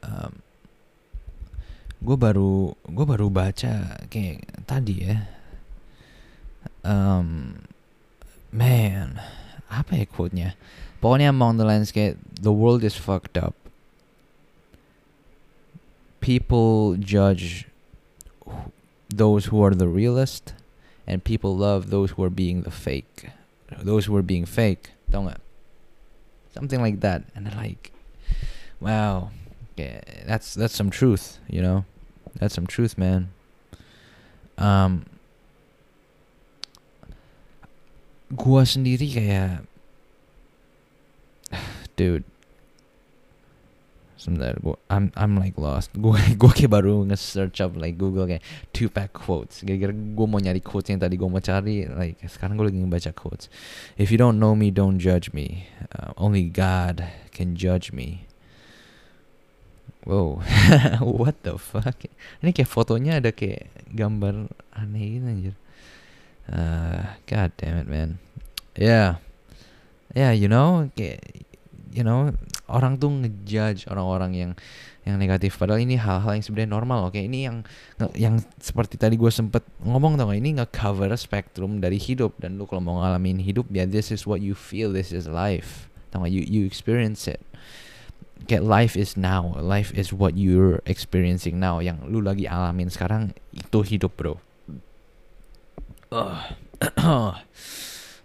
Um, 0.00 0.40
gue 2.00 2.16
baru 2.16 2.72
gue 2.88 3.04
baru 3.04 3.28
baca 3.28 4.00
kayak 4.08 4.64
tadi 4.64 5.04
ya. 5.04 5.28
Um, 6.80 7.60
man, 8.48 9.20
apa 9.68 10.00
ya 10.00 10.08
quote-nya? 10.08 10.56
Pokoknya 11.04 11.36
among 11.36 11.60
the 11.60 11.68
landscape, 11.68 12.16
the 12.40 12.56
world 12.56 12.80
is 12.80 12.96
fucked 12.96 13.36
up. 13.36 13.52
People 16.24 16.96
judge 16.96 17.68
those 19.12 19.52
who 19.52 19.60
are 19.60 19.76
the 19.76 19.88
realist, 19.88 20.56
and 21.10 21.24
people 21.24 21.56
love 21.56 21.90
those 21.90 22.12
who 22.12 22.22
are 22.22 22.30
being 22.30 22.62
the 22.62 22.70
fake. 22.70 23.30
Those 23.82 24.06
who 24.06 24.14
are 24.14 24.22
being 24.22 24.46
fake, 24.46 24.90
don't? 25.10 25.34
Something 26.54 26.80
like 26.80 27.00
that. 27.00 27.24
And 27.34 27.44
they're 27.44 27.58
like, 27.58 27.90
wow, 28.78 29.30
yeah, 29.76 30.02
that's 30.24 30.54
that's 30.54 30.74
some 30.74 30.88
truth, 30.88 31.38
you 31.48 31.62
know? 31.62 31.84
That's 32.38 32.54
some 32.54 32.68
truth, 32.68 32.96
man. 32.96 33.34
Um, 34.56 35.06
gua 38.30 38.62
sendiri 38.62 39.10
kayak 39.10 39.66
dude 41.98 42.22
sebentar 44.20 44.52
gua 44.60 44.76
I'm 44.92 45.08
I'm 45.16 45.40
like 45.40 45.56
lost. 45.56 45.96
Gue 45.96 46.20
gue 46.40 46.52
kayak 46.52 46.68
baru 46.68 47.08
nge-search 47.08 47.64
up 47.64 47.72
like 47.80 47.96
Google 47.96 48.28
kayak 48.28 48.44
two 48.76 48.92
pack 48.92 49.16
quotes. 49.16 49.64
Gara-gara 49.64 49.96
gue 49.96 50.26
mau 50.28 50.36
nyari 50.36 50.60
quotes 50.60 50.92
yang 50.92 51.00
tadi 51.00 51.16
gue 51.16 51.24
mau 51.24 51.40
cari 51.40 51.88
like 51.88 52.20
sekarang 52.28 52.60
gue 52.60 52.68
lagi 52.68 52.78
ngebaca 52.84 53.16
quotes. 53.16 53.48
If 53.96 54.12
you 54.12 54.20
don't 54.20 54.36
know 54.36 54.52
me 54.52 54.68
don't 54.68 55.00
judge 55.00 55.32
me. 55.32 55.72
Uh, 55.96 56.12
only 56.20 56.52
God 56.52 57.08
can 57.32 57.56
judge 57.56 57.96
me. 57.96 58.28
Wow. 60.04 60.44
What 61.00 61.40
the 61.40 61.56
fuck? 61.56 62.04
Ini 62.44 62.52
kayak 62.52 62.68
fotonya 62.68 63.24
ada 63.24 63.32
kayak 63.32 63.72
gambar 63.88 64.52
aneh 64.76 65.16
gitu 65.16 65.26
anjir. 65.28 65.54
Uh, 66.44 67.16
god 67.24 67.56
damn 67.56 67.80
it 67.80 67.88
man. 67.88 68.20
Yeah. 68.76 69.24
Yeah 70.12 70.36
you 70.36 70.52
know 70.52 70.92
kayak 70.92 71.24
you 71.94 72.04
know 72.04 72.34
orang 72.70 72.96
tuh 72.96 73.10
ngejudge 73.10 73.90
orang-orang 73.90 74.32
yang 74.32 74.52
yang 75.04 75.16
negatif. 75.16 75.56
Padahal 75.56 75.80
ini 75.80 75.96
hal-hal 75.96 76.36
yang 76.36 76.44
sebenarnya 76.44 76.70
normal 76.70 77.08
oke? 77.08 77.16
Ini 77.16 77.38
yang 77.48 77.56
yang 78.14 78.34
seperti 78.60 79.00
tadi 79.00 79.16
gue 79.16 79.32
sempet 79.32 79.64
ngomong 79.80 80.20
tau 80.20 80.28
gak 80.28 80.38
ini 80.38 80.60
nge-cover 80.60 81.10
spektrum 81.16 81.80
dari 81.80 81.96
hidup. 81.96 82.36
Dan 82.38 82.60
lu 82.60 82.68
kalau 82.68 82.84
mau 82.84 82.96
ngalamin 83.00 83.40
hidup 83.40 83.68
ya 83.72 83.88
this 83.88 84.12
is 84.12 84.28
what 84.28 84.44
you 84.44 84.52
feel 84.52 84.92
this 84.92 85.10
is 85.10 85.24
life. 85.24 85.88
Tau 86.12 86.22
gak 86.24 86.32
you 86.32 86.44
you 86.44 86.62
experience 86.68 87.24
it. 87.24 87.40
Kayak 88.44 88.64
life 88.64 88.94
is 88.96 89.16
now. 89.16 89.56
Life 89.60 89.92
is 89.96 90.12
what 90.12 90.36
you're 90.36 90.84
experiencing 90.84 91.60
now. 91.60 91.80
Yang 91.80 92.04
lu 92.08 92.20
lagi 92.20 92.44
alamin 92.44 92.92
sekarang 92.92 93.32
itu 93.56 93.80
hidup 93.84 94.16
bro. 94.16 94.40
Oh 96.12 96.36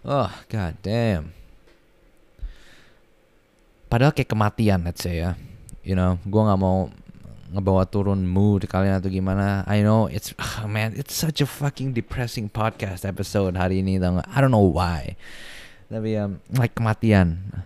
oh 0.04 0.30
god 0.52 0.74
damn 0.82 1.36
padahal 3.96 4.12
kayak 4.12 4.28
kematian 4.28 4.84
let's 4.84 5.00
say 5.00 5.24
ya 5.24 5.32
you 5.80 5.96
know 5.96 6.20
gue 6.28 6.42
nggak 6.44 6.60
mau 6.60 6.92
ngebawa 7.56 7.86
turun 7.86 8.26
mood 8.26 8.66
kalian 8.66 8.98
atau 8.98 9.10
gimana. 9.10 9.62
I 9.70 9.80
know 9.80 10.10
it's 10.10 10.34
ah, 10.36 10.66
man, 10.66 10.94
it's 10.98 11.14
such 11.14 11.38
a 11.40 11.48
fucking 11.48 11.94
depressing 11.94 12.50
podcast 12.50 13.06
episode 13.06 13.54
hari 13.54 13.80
ini 13.80 14.02
tau 14.02 14.18
gak? 14.18 14.28
I 14.28 14.38
don't 14.42 14.52
know 14.52 14.66
why. 14.66 15.14
Tapi 15.86 16.18
um, 16.18 16.42
like 16.50 16.74
kematian. 16.74 17.62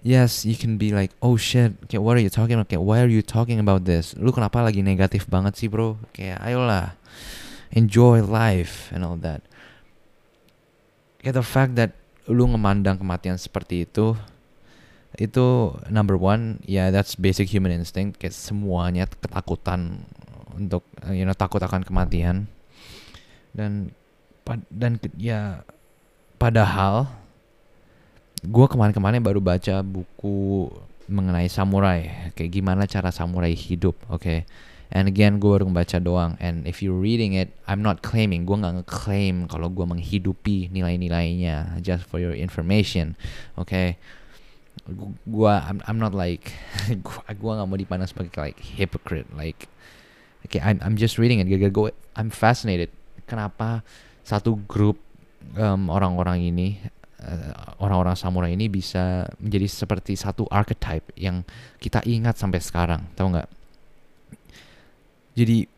Yes, 0.00 0.48
you 0.48 0.56
can 0.56 0.80
be 0.80 0.96
like, 0.96 1.12
oh 1.20 1.36
shit, 1.36 1.76
kayak 1.92 2.00
what 2.00 2.16
are 2.16 2.24
you 2.24 2.32
talking 2.32 2.56
about? 2.56 2.72
Kayak 2.72 2.86
why 2.86 3.04
are 3.04 3.12
you 3.12 3.20
talking 3.20 3.60
about 3.60 3.84
this? 3.84 4.16
Lu 4.16 4.32
kenapa 4.32 4.64
lagi 4.64 4.80
negatif 4.80 5.28
banget 5.28 5.60
sih 5.60 5.68
bro? 5.68 6.00
Kayak 6.16 6.40
ayolah, 6.40 6.96
enjoy 7.76 8.24
life 8.24 8.88
and 8.96 9.04
all 9.04 9.20
that. 9.20 9.44
Kayak 11.20 11.36
the 11.36 11.44
fact 11.44 11.76
that 11.76 11.92
lu 12.24 12.48
ngemandang 12.48 12.96
kematian 12.96 13.36
seperti 13.36 13.84
itu, 13.84 14.16
itu 15.18 15.74
number 15.90 16.14
one 16.14 16.62
ya 16.62 16.86
yeah, 16.86 16.88
that's 16.94 17.18
basic 17.18 17.50
human 17.50 17.74
instinct 17.74 18.22
kayak 18.22 18.36
semuanya 18.36 19.10
ketakutan 19.10 20.06
untuk 20.54 20.86
you 21.10 21.26
know 21.26 21.34
takut 21.34 21.58
akan 21.58 21.82
kematian 21.82 22.46
dan 23.50 23.90
dan 24.70 24.98
ya 25.18 25.66
padahal 26.38 27.10
gue 28.40 28.66
kemarin-kemarin 28.70 29.20
baru 29.20 29.38
baca 29.42 29.84
buku 29.84 30.70
mengenai 31.10 31.50
samurai 31.50 32.32
kayak 32.38 32.50
gimana 32.54 32.86
cara 32.86 33.10
samurai 33.10 33.52
hidup 33.52 33.98
oke 34.08 34.22
okay? 34.22 34.38
and 34.90 35.06
again 35.10 35.38
gue 35.38 35.50
baru 35.50 35.66
membaca 35.66 35.98
doang 35.98 36.38
and 36.40 36.66
if 36.66 36.80
you 36.80 36.94
reading 36.94 37.34
it 37.34 37.52
I'm 37.66 37.82
not 37.82 38.00
claiming 38.00 38.46
gue 38.46 38.56
nggak 38.56 38.82
ngeklaim 38.82 39.46
kalau 39.50 39.68
gue 39.70 39.86
menghidupi 39.86 40.70
nilai-nilainya 40.70 41.82
just 41.82 42.06
for 42.06 42.22
your 42.22 42.34
information 42.34 43.18
oke 43.58 43.70
okay? 43.70 44.00
Gue 45.26 45.52
I'm, 45.52 45.78
I'm 45.86 45.98
not 45.98 46.12
like 46.12 46.52
gue 47.06 47.20
gua 47.38 47.52
nggak 47.60 47.68
mau 47.68 47.78
dipandang 47.78 48.10
sebagai 48.10 48.34
like 48.40 48.58
hypocrite 48.58 49.30
like 49.34 49.70
okay 50.46 50.58
I'm 50.58 50.82
I'm 50.82 50.98
just 50.98 51.16
reading 51.16 51.38
it 51.38 51.48
gue 51.48 51.90
I'm 52.18 52.30
fascinated 52.30 52.90
kenapa 53.30 53.86
satu 54.26 54.58
grup 54.66 54.98
um, 55.56 55.88
orang-orang 55.88 56.50
ini 56.50 56.80
Eh, 57.20 57.52
orang-orang 57.84 58.16
samurai 58.16 58.56
ini 58.56 58.72
bisa 58.72 59.28
menjadi 59.36 59.68
seperti 59.68 60.16
satu 60.16 60.48
archetype 60.48 61.04
yang 61.20 61.44
kita 61.76 62.00
ingat 62.08 62.40
sampai 62.40 62.64
sekarang, 62.64 63.12
tau 63.12 63.28
nggak? 63.28 63.44
Jadi 65.36 65.68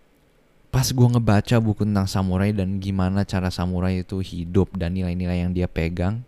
pas 0.71 0.87
gue 0.87 1.09
ngebaca 1.19 1.59
buku 1.59 1.83
tentang 1.83 2.07
samurai 2.07 2.54
dan 2.54 2.78
gimana 2.78 3.26
cara 3.26 3.50
samurai 3.50 4.07
itu 4.07 4.23
hidup 4.23 4.71
dan 4.78 4.95
nilai-nilai 4.95 5.42
yang 5.42 5.50
dia 5.50 5.66
pegang, 5.66 6.23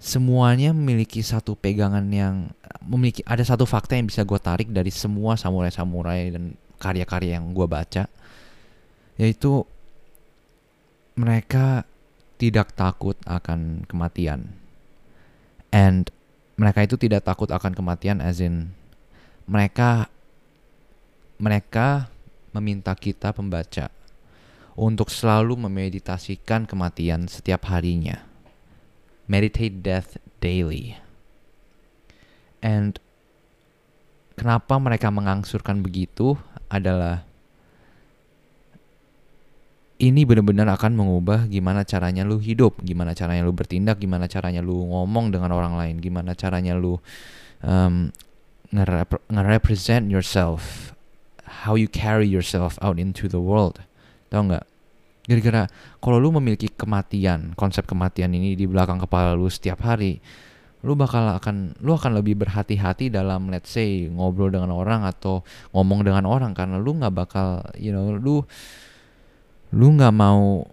semuanya 0.00 0.72
memiliki 0.72 1.20
satu 1.20 1.52
pegangan 1.52 2.08
yang 2.08 2.48
memiliki 2.80 3.20
ada 3.28 3.44
satu 3.44 3.68
fakta 3.68 4.00
yang 4.00 4.08
bisa 4.08 4.24
gue 4.24 4.40
tarik 4.40 4.72
dari 4.72 4.88
semua 4.88 5.36
samurai-samurai 5.36 6.32
dan 6.32 6.56
karya-karya 6.80 7.36
yang 7.36 7.52
gue 7.52 7.68
baca, 7.68 8.08
yaitu 9.20 9.68
mereka 11.20 11.84
tidak 12.40 12.72
takut 12.72 13.20
akan 13.28 13.84
kematian. 13.84 14.48
And 15.68 16.08
mereka 16.56 16.88
itu 16.88 16.96
tidak 16.96 17.28
takut 17.28 17.52
akan 17.52 17.76
kematian 17.76 18.24
as 18.24 18.40
in 18.40 18.72
mereka 19.44 20.08
mereka 21.36 22.08
meminta 22.56 22.96
kita 22.96 23.36
pembaca 23.36 23.92
untuk 24.76 25.12
selalu 25.12 25.68
memeditasikan 25.68 26.64
kematian 26.64 27.28
setiap 27.28 27.68
harinya. 27.68 28.29
Meditate 29.30 29.78
death 29.78 30.18
daily. 30.42 30.98
And 32.58 32.98
kenapa 34.34 34.74
mereka 34.82 35.14
mengangsurkan 35.14 35.86
begitu 35.86 36.34
adalah 36.66 37.22
ini 40.00 40.24
benar-benar 40.24 40.64
akan 40.74 40.96
mengubah 40.96 41.44
gimana 41.46 41.84
caranya 41.84 42.24
lu 42.24 42.40
hidup, 42.40 42.80
gimana 42.80 43.12
caranya 43.12 43.44
lu 43.44 43.52
bertindak, 43.52 44.00
gimana 44.00 44.24
caranya 44.26 44.64
lu 44.64 44.88
ngomong 44.88 45.28
dengan 45.28 45.52
orang 45.52 45.76
lain, 45.76 46.00
gimana 46.00 46.32
caranya 46.32 46.72
lu 46.72 46.96
um, 47.60 48.08
nge-represent 48.72 50.08
yourself, 50.08 50.96
how 51.66 51.76
you 51.76 51.84
carry 51.84 52.24
yourself 52.24 52.80
out 52.80 52.96
into 52.96 53.28
the 53.28 53.38
world. 53.38 53.84
Tahu 54.32 54.48
nggak? 54.48 54.66
Gara-gara 55.30 55.70
kalau 56.02 56.18
lu 56.18 56.34
memiliki 56.34 56.66
kematian, 56.66 57.54
konsep 57.54 57.86
kematian 57.86 58.34
ini 58.34 58.58
di 58.58 58.66
belakang 58.66 58.98
kepala 58.98 59.38
lu 59.38 59.46
setiap 59.46 59.78
hari, 59.86 60.18
lu 60.82 60.98
bakal 60.98 61.38
akan 61.38 61.78
lu 61.78 61.94
akan 61.94 62.18
lebih 62.18 62.34
berhati-hati 62.34 63.14
dalam 63.14 63.46
let's 63.46 63.70
say 63.70 64.10
ngobrol 64.10 64.50
dengan 64.50 64.74
orang 64.74 65.06
atau 65.06 65.46
ngomong 65.70 66.02
dengan 66.02 66.26
orang. 66.26 66.50
Karena 66.50 66.82
lu 66.82 66.98
nggak 66.98 67.14
bakal 67.14 67.62
you 67.78 67.94
know 67.94 68.10
lu 68.10 68.42
lu 69.70 69.86
nggak 69.94 70.10
mau 70.10 70.66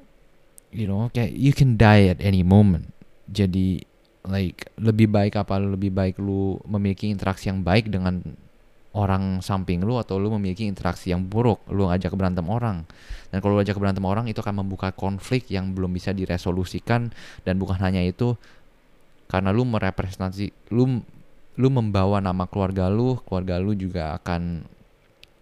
you 0.73 0.89
know 0.89 1.05
kayak 1.13 1.37
you 1.37 1.53
can 1.53 1.77
die 1.77 2.09
at 2.09 2.17
any 2.17 2.41
moment. 2.41 2.89
Jadi 3.29 3.85
like 4.25 4.73
lebih 4.81 5.05
baik 5.05 5.37
apa 5.37 5.61
lebih 5.61 5.93
baik 5.93 6.17
lu 6.17 6.57
memiliki 6.65 7.13
interaksi 7.13 7.53
yang 7.53 7.61
baik 7.61 7.93
dengan 7.93 8.25
orang 8.97 9.45
samping 9.45 9.85
lu 9.85 10.01
atau 10.01 10.17
lu 10.17 10.33
memiliki 10.33 10.65
interaksi 10.65 11.13
yang 11.13 11.29
buruk 11.29 11.61
lu 11.69 11.85
ngajak 11.85 12.09
berantem 12.17 12.49
orang 12.49 12.81
dan 13.29 13.37
kalau 13.37 13.53
lu 13.53 13.61
ajak 13.61 13.77
berantem 13.77 14.01
orang 14.01 14.25
itu 14.25 14.41
akan 14.41 14.65
membuka 14.65 14.89
konflik 14.89 15.45
yang 15.53 15.77
belum 15.77 15.93
bisa 15.93 16.17
diresolusikan 16.17 17.13
dan 17.45 17.53
bukan 17.61 17.77
hanya 17.77 18.01
itu 18.01 18.33
karena 19.29 19.53
lu 19.53 19.61
merepresentasi 19.69 20.73
lu 20.73 21.05
lu 21.57 21.69
membawa 21.69 22.17
nama 22.17 22.49
keluarga 22.49 22.89
lu 22.89 23.21
keluarga 23.21 23.61
lu 23.61 23.77
juga 23.77 24.17
akan 24.17 24.65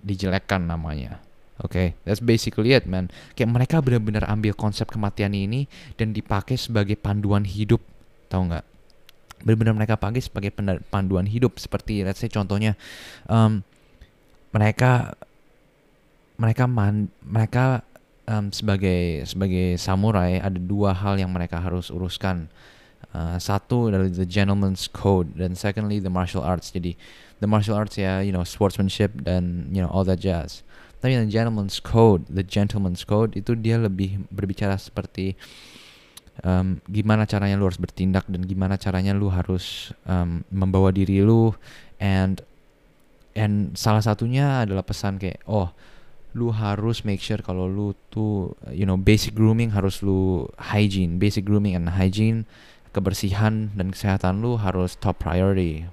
dijelekkan 0.03 0.67
namanya 0.67 1.23
Oke, 1.55 1.71
okay, 1.71 1.87
that's 2.03 2.19
basically 2.19 2.75
it, 2.75 2.83
man. 2.83 3.07
Kayak 3.31 3.55
mereka 3.55 3.75
benar-benar 3.79 4.27
ambil 4.27 4.51
konsep 4.51 4.91
kematian 4.91 5.31
ini 5.31 5.71
dan 5.95 6.11
dipakai 6.11 6.59
sebagai 6.59 6.99
panduan 6.99 7.47
hidup, 7.47 7.79
tahu 8.27 8.51
nggak? 8.51 8.74
Benar-benar 9.43 9.75
mereka 9.75 9.95
pakai 9.99 10.21
sebagai 10.23 10.53
panduan 10.89 11.27
hidup. 11.27 11.57
Seperti, 11.59 12.05
let's 12.05 12.21
say 12.21 12.31
contohnya, 12.31 12.77
um, 13.27 13.65
mereka 14.55 15.19
mereka 16.39 16.67
man, 16.67 17.11
mereka 17.23 17.83
um, 18.27 18.51
sebagai 18.51 19.23
sebagai 19.27 19.79
samurai 19.79 20.39
ada 20.39 20.59
dua 20.59 20.95
hal 20.95 21.19
yang 21.19 21.31
mereka 21.31 21.59
harus 21.59 21.91
uruskan. 21.91 22.47
Uh, 23.15 23.39
satu 23.39 23.87
adalah 23.87 24.11
the 24.11 24.27
gentleman's 24.27 24.91
code 24.91 25.31
dan 25.39 25.55
secondly 25.55 26.03
the 26.03 26.11
martial 26.11 26.43
arts. 26.43 26.71
Jadi 26.71 26.99
the 27.39 27.47
martial 27.47 27.75
arts 27.75 27.95
ya, 27.95 28.19
you 28.19 28.35
know, 28.35 28.43
sportsmanship 28.43 29.23
dan 29.23 29.71
you 29.71 29.79
know 29.79 29.91
all 29.91 30.03
that 30.03 30.19
jazz 30.19 30.65
tapi 31.05 31.13
yang 31.13 31.29
gentleman's 31.29 31.77
code 31.77 32.25
the 32.33 32.41
gentleman's 32.41 33.05
code 33.05 33.37
itu 33.37 33.53
dia 33.53 33.77
lebih 33.77 34.25
berbicara 34.33 34.73
seperti 34.73 35.37
um, 36.43 36.81
gimana 36.89 37.23
caranya 37.23 37.55
lu 37.55 37.69
harus 37.69 37.79
bertindak 37.79 38.25
dan 38.27 38.43
gimana 38.43 38.75
caranya 38.75 39.15
lu 39.15 39.31
harus 39.31 39.95
um, 40.09 40.41
membawa 40.51 40.91
diri 40.91 41.21
lu 41.21 41.53
and 42.01 42.41
and 43.37 43.75
salah 43.77 44.01
satunya 44.01 44.67
adalah 44.67 44.83
pesan 44.83 45.21
kayak 45.21 45.39
oh 45.47 45.71
lu 46.35 46.51
harus 46.51 47.07
make 47.07 47.23
sure 47.23 47.39
kalau 47.39 47.63
lu 47.63 47.95
tuh 48.11 48.51
you 48.73 48.83
know 48.83 48.99
basic 48.99 49.31
grooming 49.31 49.71
harus 49.71 50.03
lu 50.03 50.43
hygiene 50.59 51.15
basic 51.15 51.47
grooming 51.47 51.79
and 51.79 51.87
hygiene 51.95 52.43
kebersihan 52.95 53.75
dan 53.75 53.91
kesehatan 53.91 54.39
lu 54.39 54.55
harus 54.55 54.95
top 54.95 55.19
priority. 55.19 55.83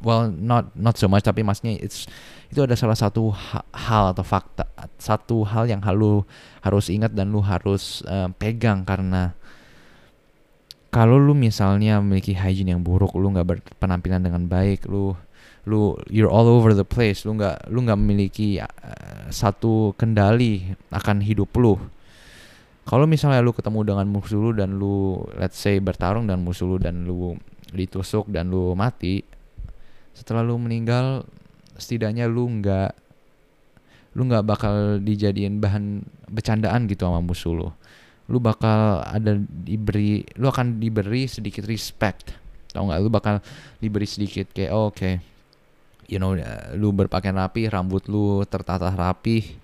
Well 0.00 0.32
not 0.32 0.72
not 0.72 0.96
so 0.96 1.06
much 1.06 1.28
tapi 1.28 1.44
maksudnya 1.44 1.76
it's 1.76 2.08
itu 2.48 2.64
ada 2.64 2.72
salah 2.74 2.96
satu 2.96 3.30
ha 3.30 3.60
hal 3.70 4.16
atau 4.16 4.24
fakta 4.24 4.64
satu 4.96 5.44
hal 5.44 5.68
yang 5.68 5.84
lu 5.94 6.24
harus 6.64 6.88
ingat 6.88 7.12
dan 7.12 7.30
lu 7.30 7.44
harus 7.44 8.00
uh, 8.08 8.32
pegang 8.40 8.82
karena 8.82 9.36
kalau 10.92 11.16
lu 11.16 11.32
misalnya 11.32 12.04
memiliki 12.04 12.36
hygiene 12.36 12.76
yang 12.76 12.84
buruk 12.84 13.16
lu 13.16 13.32
nggak 13.32 13.48
berpenampilan 13.48 14.20
dengan 14.20 14.44
baik 14.44 14.84
lu 14.84 15.16
lu 15.64 15.96
you're 16.12 16.28
all 16.28 16.44
over 16.44 16.76
the 16.76 16.84
place 16.84 17.24
lu 17.24 17.32
nggak 17.32 17.72
lu 17.72 17.80
nggak 17.80 17.96
memiliki 17.96 18.60
uh, 18.60 19.32
satu 19.32 19.96
kendali 19.96 20.76
akan 20.92 21.24
hidup 21.24 21.48
lu. 21.56 21.80
Kalau 22.82 23.06
misalnya 23.08 23.40
lu 23.40 23.56
ketemu 23.56 23.94
dengan 23.94 24.06
musuh 24.10 24.36
lu 24.36 24.50
dan 24.52 24.76
lu 24.76 25.22
let's 25.38 25.56
say 25.56 25.80
bertarung 25.80 26.28
dengan 26.28 26.44
musuh 26.44 26.66
lu 26.68 26.76
dan 26.76 27.08
lu 27.08 27.40
ditusuk 27.72 28.28
dan 28.28 28.52
lu 28.52 28.76
mati 28.76 29.24
setelah 30.12 30.44
lu 30.44 30.60
meninggal 30.60 31.24
setidaknya 31.80 32.28
lu 32.28 32.44
nggak 32.60 32.92
lu 34.12 34.28
nggak 34.28 34.44
bakal 34.44 35.00
dijadiin 35.00 35.56
bahan 35.56 36.04
bercandaan 36.28 36.84
gitu 36.84 37.08
sama 37.08 37.24
musuh 37.24 37.54
lu 37.56 37.68
lu 38.30 38.38
bakal 38.38 39.02
ada 39.02 39.34
diberi 39.40 40.22
lu 40.38 40.46
akan 40.50 40.78
diberi 40.78 41.26
sedikit 41.26 41.66
respect. 41.66 42.34
Tau 42.70 42.86
nggak? 42.88 43.00
Lu 43.02 43.10
bakal 43.10 43.42
diberi 43.82 44.06
sedikit 44.06 44.50
kayak 44.54 44.70
oh, 44.70 44.90
oke 44.90 44.98
okay. 44.98 45.14
you 46.06 46.20
know 46.20 46.34
lu 46.76 46.94
berpakaian 46.94 47.38
rapi 47.38 47.66
rambut 47.66 48.06
lu 48.06 48.44
tertata 48.46 48.92
rapi 48.92 49.58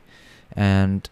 and 0.56 1.06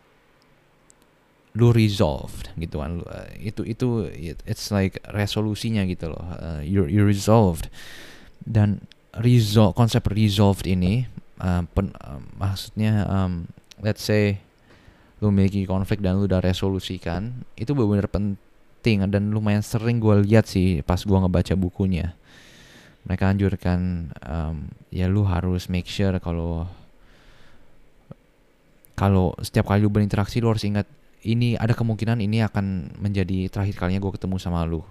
lu 1.56 1.72
resolved 1.72 2.52
gitu 2.60 2.84
kan. 2.84 3.00
Uh, 3.02 3.28
itu 3.40 3.64
itu 3.64 4.06
it's 4.44 4.68
like 4.68 5.00
resolusinya 5.16 5.88
gitu 5.88 6.12
loh. 6.12 6.24
Uh, 6.36 6.60
you're, 6.60 6.86
you're 6.86 7.08
resolved. 7.08 7.72
Dan 8.44 8.84
resolve 9.16 9.72
konsep 9.72 10.04
resolved 10.12 10.68
ini 10.68 11.08
uh, 11.40 11.64
pen, 11.72 11.96
uh, 12.04 12.20
maksudnya 12.36 13.08
um, 13.08 13.48
let's 13.80 14.04
say 14.04 14.44
lu 15.20 15.32
memiliki 15.32 15.64
konflik 15.64 16.04
dan 16.04 16.20
lu 16.20 16.28
udah 16.28 16.44
resolusikan 16.44 17.32
itu 17.56 17.72
benar-benar 17.72 18.08
penting 18.12 19.02
dan 19.08 19.32
lumayan 19.32 19.64
sering 19.64 19.96
gue 19.96 20.14
lihat 20.28 20.44
sih 20.44 20.84
pas 20.84 21.00
gue 21.00 21.16
ngebaca 21.16 21.54
bukunya. 21.56 22.12
Mereka 23.06 23.24
anjurkan 23.32 24.10
um, 24.26 24.68
ya 24.90 25.06
lu 25.06 25.22
harus 25.24 25.70
make 25.70 25.86
sure 25.86 26.18
kalau 26.20 26.66
kalau 28.96 29.36
setiap 29.40 29.68
kali 29.68 29.84
lu 29.84 29.92
berinteraksi 29.92 30.40
lu 30.40 30.52
harus 30.52 30.64
ingat 30.64 30.88
ini 31.26 31.58
ada 31.58 31.74
kemungkinan 31.74 32.22
ini 32.22 32.44
akan 32.44 32.96
menjadi 33.00 33.50
terakhir 33.50 33.76
kalinya 33.76 34.00
gue 34.02 34.12
ketemu 34.14 34.36
sama 34.38 34.62
lu. 34.68 34.84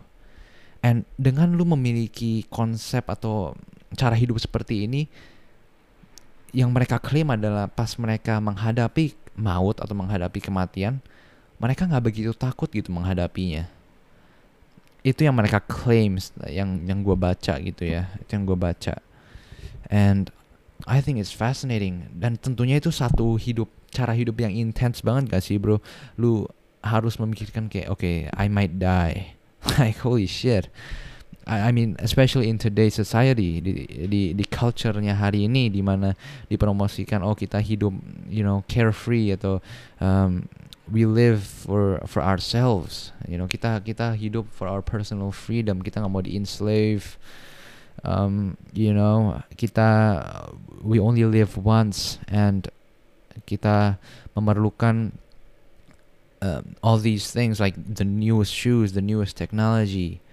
And 0.84 1.08
dengan 1.18 1.54
lu 1.58 1.66
memiliki 1.66 2.46
konsep 2.50 3.08
atau 3.10 3.58
cara 3.96 4.14
hidup 4.14 4.38
seperti 4.38 4.86
ini 4.86 5.08
yang 6.56 6.72
mereka 6.72 6.96
klaim 7.04 7.28
adalah 7.36 7.68
pas 7.68 7.92
mereka 8.00 8.40
menghadapi 8.40 9.12
maut 9.36 9.76
atau 9.76 9.92
menghadapi 9.92 10.40
kematian, 10.40 11.04
mereka 11.60 11.84
nggak 11.84 12.06
begitu 12.08 12.32
takut 12.32 12.72
gitu 12.72 12.96
menghadapinya. 12.96 13.68
Itu 15.04 15.28
yang 15.28 15.36
mereka 15.36 15.60
klaim, 15.60 16.16
yang 16.48 16.80
yang 16.88 17.04
gue 17.04 17.18
baca 17.20 17.60
gitu 17.60 17.84
ya, 17.84 18.08
itu 18.24 18.32
yang 18.32 18.48
gue 18.48 18.56
baca. 18.56 18.96
And 19.92 20.32
I 20.88 21.04
think 21.04 21.20
it's 21.20 21.36
fascinating 21.36 22.08
dan 22.16 22.40
tentunya 22.40 22.80
itu 22.80 22.90
satu 22.90 23.36
hidup 23.36 23.68
cara 23.92 24.16
hidup 24.16 24.40
yang 24.40 24.56
intens 24.56 25.04
banget 25.04 25.36
gak 25.36 25.44
sih 25.44 25.60
bro? 25.60 25.84
Lu 26.16 26.48
harus 26.80 27.20
memikirkan 27.20 27.68
kayak 27.68 27.92
oke 27.92 28.00
okay, 28.00 28.32
I 28.32 28.48
might 28.48 28.80
die, 28.80 29.36
like 29.76 30.00
holy 30.00 30.26
shit 30.26 30.72
I, 31.46 31.72
mean 31.72 31.96
especially 32.00 32.50
in 32.50 32.58
today's 32.58 32.98
society 32.98 33.62
di 33.62 33.86
di 34.10 34.34
di 34.34 34.46
culture-nya 34.50 35.14
hari 35.14 35.46
ini 35.46 35.70
di 35.70 35.86
mana 35.86 36.18
dipromosikan 36.50 37.22
oh 37.22 37.38
kita 37.38 37.62
hidup 37.62 37.94
you 38.26 38.42
know 38.42 38.66
carefree 38.66 39.30
atau 39.30 39.62
um, 40.02 40.50
we 40.90 41.06
live 41.06 41.46
for 41.46 42.02
for 42.10 42.26
ourselves. 42.26 43.14
You 43.30 43.38
know 43.38 43.46
kita 43.46 43.86
kita 43.86 44.18
hidup 44.18 44.50
for 44.50 44.66
our 44.66 44.82
personal 44.82 45.30
freedom. 45.30 45.86
Kita 45.86 46.02
nggak 46.02 46.12
mau 46.12 46.26
di 46.26 46.34
enslave 46.34 47.22
um, 48.02 48.58
you 48.74 48.94
know 48.94 49.42
kita 49.58 50.22
we 50.82 50.98
only 50.98 51.26
live 51.26 51.58
once 51.58 52.18
and 52.28 52.70
kita 53.46 54.02
memerlukan 54.34 55.14
uh, 56.42 56.62
all 56.82 56.98
these 56.98 57.32
things 57.32 57.60
like 57.60 57.76
the 57.78 58.06
newest 58.06 58.54
shoes 58.54 58.94
the 58.94 59.04
newest 59.04 59.38
technology 59.38 60.25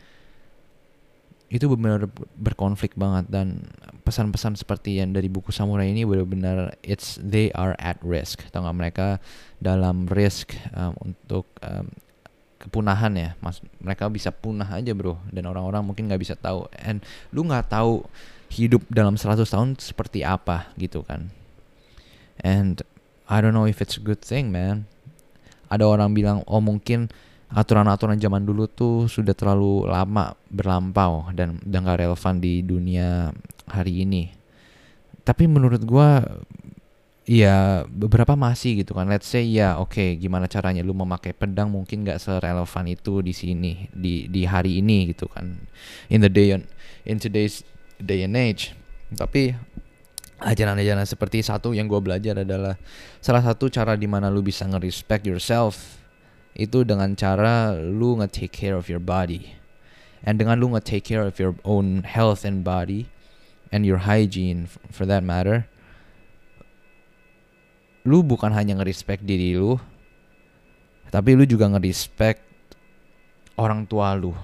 itu 1.52 1.68
benar-benar 1.68 2.08
berkonflik 2.40 2.96
banget 2.96 3.28
dan 3.28 3.68
pesan-pesan 4.08 4.56
seperti 4.56 5.04
yang 5.04 5.12
dari 5.12 5.28
buku 5.28 5.52
samurai 5.52 5.84
ini 5.84 6.08
benar-benar 6.08 6.80
it's 6.80 7.20
they 7.20 7.52
are 7.52 7.76
at 7.76 8.00
risk. 8.00 8.40
Atau 8.48 8.64
nggak 8.64 8.78
mereka 8.80 9.08
dalam 9.60 10.08
risk 10.08 10.56
um, 10.72 10.96
untuk 11.04 11.44
um, 11.60 11.92
kepunahan 12.56 13.12
ya. 13.12 13.30
Mas 13.44 13.60
mereka 13.84 14.08
bisa 14.08 14.32
punah 14.32 14.64
aja 14.64 14.96
bro. 14.96 15.20
Dan 15.28 15.44
orang-orang 15.44 15.84
mungkin 15.84 16.08
nggak 16.08 16.24
bisa 16.24 16.40
tahu. 16.40 16.72
And 16.72 17.04
lu 17.36 17.44
nggak 17.44 17.68
tahu 17.68 18.08
hidup 18.48 18.88
dalam 18.88 19.20
100 19.20 19.44
tahun 19.44 19.76
seperti 19.76 20.24
apa 20.24 20.72
gitu 20.80 21.04
kan. 21.04 21.28
And 22.40 22.80
I 23.28 23.44
don't 23.44 23.52
know 23.52 23.68
if 23.68 23.84
it's 23.84 24.00
a 24.00 24.02
good 24.02 24.24
thing 24.24 24.48
man. 24.48 24.88
Ada 25.68 25.84
orang 25.84 26.16
bilang 26.16 26.48
oh 26.48 26.64
mungkin 26.64 27.12
aturan-aturan 27.52 28.16
zaman 28.16 28.42
dulu 28.48 28.64
tuh 28.64 29.06
sudah 29.06 29.36
terlalu 29.36 29.84
lama 29.84 30.32
berlampau 30.48 31.28
dan 31.36 31.60
udah 31.60 31.80
gak 31.84 32.00
relevan 32.00 32.34
di 32.40 32.64
dunia 32.64 33.28
hari 33.68 34.08
ini. 34.08 34.32
Tapi 35.22 35.46
menurut 35.46 35.84
gua 35.84 36.24
ya 37.28 37.86
beberapa 37.86 38.34
masih 38.34 38.82
gitu 38.82 38.96
kan. 38.96 39.06
Let's 39.06 39.28
say 39.28 39.44
ya 39.46 39.78
oke 39.78 39.94
okay, 39.94 40.08
gimana 40.16 40.48
caranya 40.48 40.82
lu 40.82 40.96
memakai 40.96 41.36
pedang 41.36 41.68
mungkin 41.70 42.08
gak 42.08 42.18
serelevan 42.18 42.84
itu 42.88 43.20
di 43.20 43.36
sini 43.36 43.86
di 43.92 44.26
di 44.32 44.48
hari 44.48 44.80
ini 44.80 45.12
gitu 45.12 45.28
kan. 45.28 45.68
In 46.08 46.24
the 46.24 46.32
day 46.32 46.56
on, 46.56 46.64
in 47.04 47.20
today's 47.20 47.62
day 48.00 48.24
and 48.24 48.34
age. 48.34 48.72
Tapi 49.12 49.52
ajaran-ajaran 50.42 51.06
seperti 51.06 51.44
satu 51.44 51.70
yang 51.76 51.86
gue 51.86 52.00
belajar 52.02 52.42
adalah 52.42 52.74
salah 53.22 53.44
satu 53.44 53.70
cara 53.70 53.94
di 53.94 54.10
mana 54.10 54.26
lu 54.26 54.42
bisa 54.42 54.66
nge-respect 54.66 55.28
yourself 55.28 56.01
itu 56.52 56.84
dengan 56.84 57.16
cara 57.16 57.72
lu 57.76 58.20
nge-take 58.20 58.52
care 58.52 58.76
of 58.76 58.88
your 58.92 59.00
body. 59.00 59.56
And 60.22 60.38
dengan 60.38 60.60
lu 60.60 60.70
nge-take 60.76 61.02
care 61.02 61.24
of 61.24 61.40
your 61.40 61.56
own 61.64 62.04
health 62.04 62.44
and 62.44 62.62
body 62.62 63.08
and 63.72 63.88
your 63.88 64.04
hygiene 64.04 64.68
for 64.92 65.08
that 65.08 65.24
matter, 65.24 65.66
lu 68.04 68.20
bukan 68.20 68.52
hanya 68.52 68.78
nge-respect 68.78 69.24
diri 69.24 69.56
lu, 69.56 69.80
tapi 71.08 71.34
lu 71.34 71.48
juga 71.48 71.72
nge-respect 71.72 72.44
orang 73.56 73.88
tua 73.88 74.12
lu. 74.14 74.36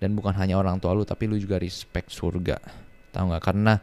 Dan 0.00 0.16
bukan 0.16 0.32
hanya 0.32 0.56
orang 0.56 0.80
tua 0.80 0.96
lu, 0.96 1.04
tapi 1.04 1.28
lu 1.28 1.36
juga 1.36 1.60
respect 1.60 2.08
surga. 2.08 2.56
Tahu 3.12 3.24
nggak? 3.34 3.42
Karena 3.44 3.76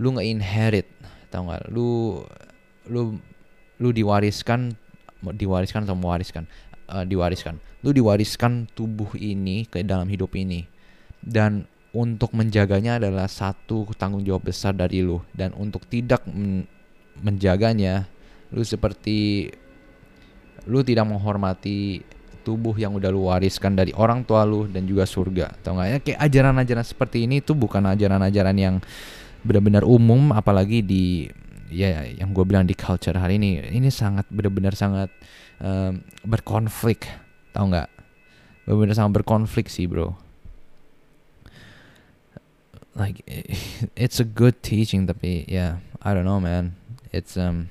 lu 0.00 0.16
nge-inherit, 0.16 0.88
tahu 1.28 1.50
nggak? 1.50 1.62
Lu 1.68 1.88
lu 2.88 3.18
lu 3.80 3.88
diwariskan 3.90 4.76
diwariskan 5.32 5.88
atau 5.88 5.96
mewariskan? 5.96 6.44
Uh, 6.84 7.06
diwariskan. 7.08 7.56
Lu 7.80 7.96
diwariskan 7.96 8.68
tubuh 8.76 9.16
ini 9.16 9.64
ke 9.64 9.80
dalam 9.80 10.04
hidup 10.10 10.36
ini. 10.36 10.68
Dan 11.24 11.64
untuk 11.96 12.36
menjaganya 12.36 13.00
adalah 13.00 13.30
satu 13.30 13.88
tanggung 13.96 14.26
jawab 14.26 14.52
besar 14.52 14.76
dari 14.76 15.00
lu. 15.00 15.24
Dan 15.32 15.56
untuk 15.56 15.88
tidak 15.88 16.26
men 16.28 16.68
menjaganya 17.14 18.10
lu 18.50 18.66
seperti 18.66 19.46
lu 20.66 20.82
tidak 20.82 21.06
menghormati 21.06 22.02
tubuh 22.44 22.76
yang 22.76 22.92
udah 22.98 23.08
lu 23.08 23.30
wariskan 23.30 23.72
dari 23.72 23.94
orang 23.96 24.26
tua 24.26 24.44
lu 24.44 24.68
dan 24.68 24.84
juga 24.84 25.08
surga. 25.08 25.56
Tau 25.64 25.80
gak 25.80 25.88
ya? 25.88 25.98
Kayak 26.04 26.20
ajaran-ajaran 26.28 26.84
seperti 26.84 27.24
ini 27.24 27.40
tuh 27.40 27.56
bukan 27.56 27.86
ajaran-ajaran 27.88 28.56
yang 28.58 28.76
benar-benar 29.44 29.84
umum 29.84 30.32
apalagi 30.36 30.84
di 30.84 31.28
ya 31.70 32.04
yang 32.04 32.32
gue 32.36 32.44
bilang 32.44 32.68
di 32.68 32.76
culture 32.76 33.16
hari 33.16 33.40
ini 33.40 33.62
ini 33.72 33.88
sangat 33.88 34.28
benar-benar 34.28 34.74
sangat 34.76 35.08
um, 35.60 36.02
berkonflik. 36.24 37.08
Tau 37.54 37.68
nggak? 37.68 37.88
Benar-benar 38.66 38.94
sangat 38.96 39.12
berkonflik 39.22 39.68
sih 39.70 39.86
bro. 39.88 40.16
Like 42.94 43.24
it's 43.98 44.18
a 44.20 44.26
good 44.26 44.60
teaching 44.60 45.08
tapi 45.08 45.48
yeah, 45.48 45.82
I 46.02 46.12
don't 46.12 46.28
know 46.28 46.40
man. 46.40 46.76
It's 47.14 47.38
um 47.38 47.70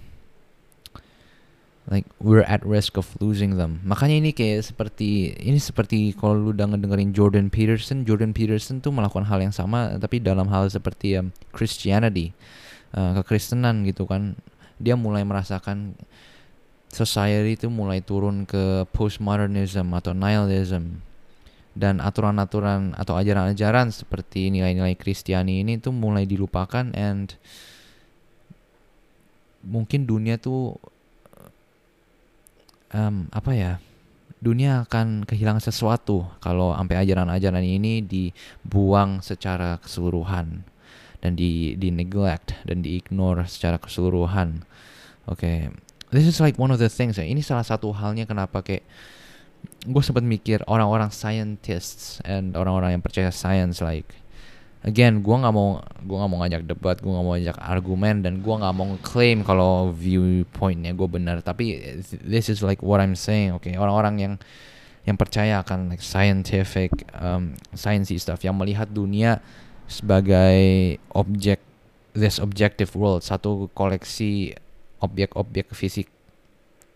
like 1.88 2.08
we're 2.20 2.48
at 2.48 2.64
risk 2.64 2.96
of 2.96 3.12
losing 3.20 3.60
them. 3.60 3.84
Makanya 3.84 4.24
ini 4.24 4.32
kayak 4.32 4.64
seperti 4.64 5.36
ini 5.36 5.60
seperti 5.60 6.16
kalau 6.16 6.40
lu 6.40 6.50
udah 6.56 6.72
ngedengerin 6.72 7.12
Jordan 7.12 7.52
Peterson 7.52 8.08
Jordan 8.08 8.32
Peterson 8.32 8.80
tuh 8.80 8.96
melakukan 8.96 9.28
hal 9.28 9.44
yang 9.44 9.52
sama 9.52 10.00
tapi 10.00 10.24
dalam 10.24 10.48
hal 10.48 10.72
seperti 10.72 11.20
um, 11.20 11.36
Christianity 11.52 12.32
uh, 12.94 13.12
kekristenan 13.22 13.84
gitu 13.84 14.06
kan. 14.06 14.38
Dia 14.82 14.98
mulai 14.98 15.22
merasakan 15.26 15.98
society 16.94 17.58
itu 17.58 17.68
mulai 17.74 18.02
turun 18.06 18.46
ke 18.46 18.86
postmodernism 18.94 19.90
atau 19.94 20.14
nihilism. 20.14 21.02
Dan 21.74 21.98
aturan-aturan 21.98 22.94
atau 22.94 23.18
ajaran-ajaran 23.18 23.90
seperti 23.90 24.54
nilai-nilai 24.54 24.94
Kristiani 24.94 25.66
ini 25.66 25.82
tuh 25.82 25.90
mulai 25.90 26.30
dilupakan 26.30 26.94
and 26.94 27.34
mungkin 29.66 30.06
dunia 30.06 30.38
tuh 30.38 30.78
um, 32.94 33.26
apa 33.34 33.52
ya 33.58 33.74
dunia 34.44 34.84
akan 34.84 35.24
kehilangan 35.24 35.64
sesuatu 35.64 36.28
kalau 36.44 36.76
sampai 36.76 37.00
ajaran-ajaran 37.00 37.64
ini 37.64 38.04
dibuang 38.04 39.24
secara 39.24 39.80
keseluruhan 39.80 40.68
dan 41.24 41.40
di 41.40 41.80
di 41.80 41.88
neglect 41.88 42.60
dan 42.68 42.84
di 42.84 43.00
ignore 43.00 43.48
secara 43.48 43.80
keseluruhan. 43.80 44.68
Oke, 45.32 45.40
okay. 45.40 45.58
this 46.12 46.28
is 46.28 46.44
like 46.44 46.60
one 46.60 46.68
of 46.68 46.84
the 46.84 46.92
things. 46.92 47.16
Ya. 47.16 47.24
Ini 47.24 47.40
salah 47.40 47.64
satu 47.64 47.96
halnya 47.96 48.28
kenapa 48.28 48.60
kayak 48.60 48.84
gue 49.88 50.04
sempat 50.04 50.28
mikir 50.28 50.60
orang-orang 50.68 51.08
scientists 51.08 52.20
and 52.28 52.56
orang-orang 52.60 53.00
yang 53.00 53.04
percaya 53.04 53.32
science 53.32 53.80
like 53.80 54.12
again 54.84 55.24
gue 55.24 55.36
nggak 55.36 55.54
mau 55.56 55.80
gue 55.80 56.18
nggak 56.20 56.32
mau 56.32 56.40
ngajak 56.44 56.64
debat 56.68 57.00
gue 57.00 57.08
nggak 57.08 57.26
mau 57.26 57.34
ngajak 57.36 57.58
argumen 57.60 58.16
dan 58.20 58.44
gue 58.44 58.56
nggak 58.56 58.76
mau 58.76 58.88
claim 59.00 59.40
kalau 59.44 59.96
viewpointnya 59.96 60.92
gue 60.92 61.08
benar 61.08 61.40
tapi 61.40 61.80
this 62.20 62.52
is 62.52 62.60
like 62.60 62.84
what 62.84 63.00
I'm 63.00 63.16
saying 63.16 63.56
oke 63.56 63.64
okay? 63.64 63.80
orang-orang 63.80 64.16
yang 64.20 64.34
yang 65.04 65.20
percaya 65.20 65.60
akan 65.64 65.92
like 65.92 66.04
scientific 66.04 66.92
um, 67.16 67.56
sciencey 67.76 68.20
stuff 68.20 68.44
yang 68.44 68.56
melihat 68.56 68.88
dunia 68.92 69.44
sebagai 69.88 70.98
objek 71.14 71.60
this 72.14 72.38
objective 72.38 72.94
world 72.94 73.26
satu 73.26 73.68
koleksi 73.74 74.54
objek-objek 75.04 75.74
fisik 75.76 76.08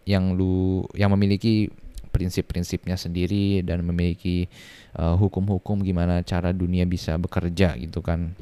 yang 0.07 0.39
lu 0.39 0.87
yang 0.95 1.11
memiliki 1.11 1.67
prinsip-prinsipnya 2.07 2.95
sendiri 2.95 3.61
dan 3.61 3.83
memiliki 3.83 4.47
uh, 4.95 5.19
hukum-hukum 5.19 5.83
uh, 5.83 5.85
gimana 5.85 6.23
cara 6.23 6.55
dunia 6.55 6.87
bisa 6.87 7.13
bekerja 7.19 7.75
gitu 7.77 7.99
kan. 7.99 8.33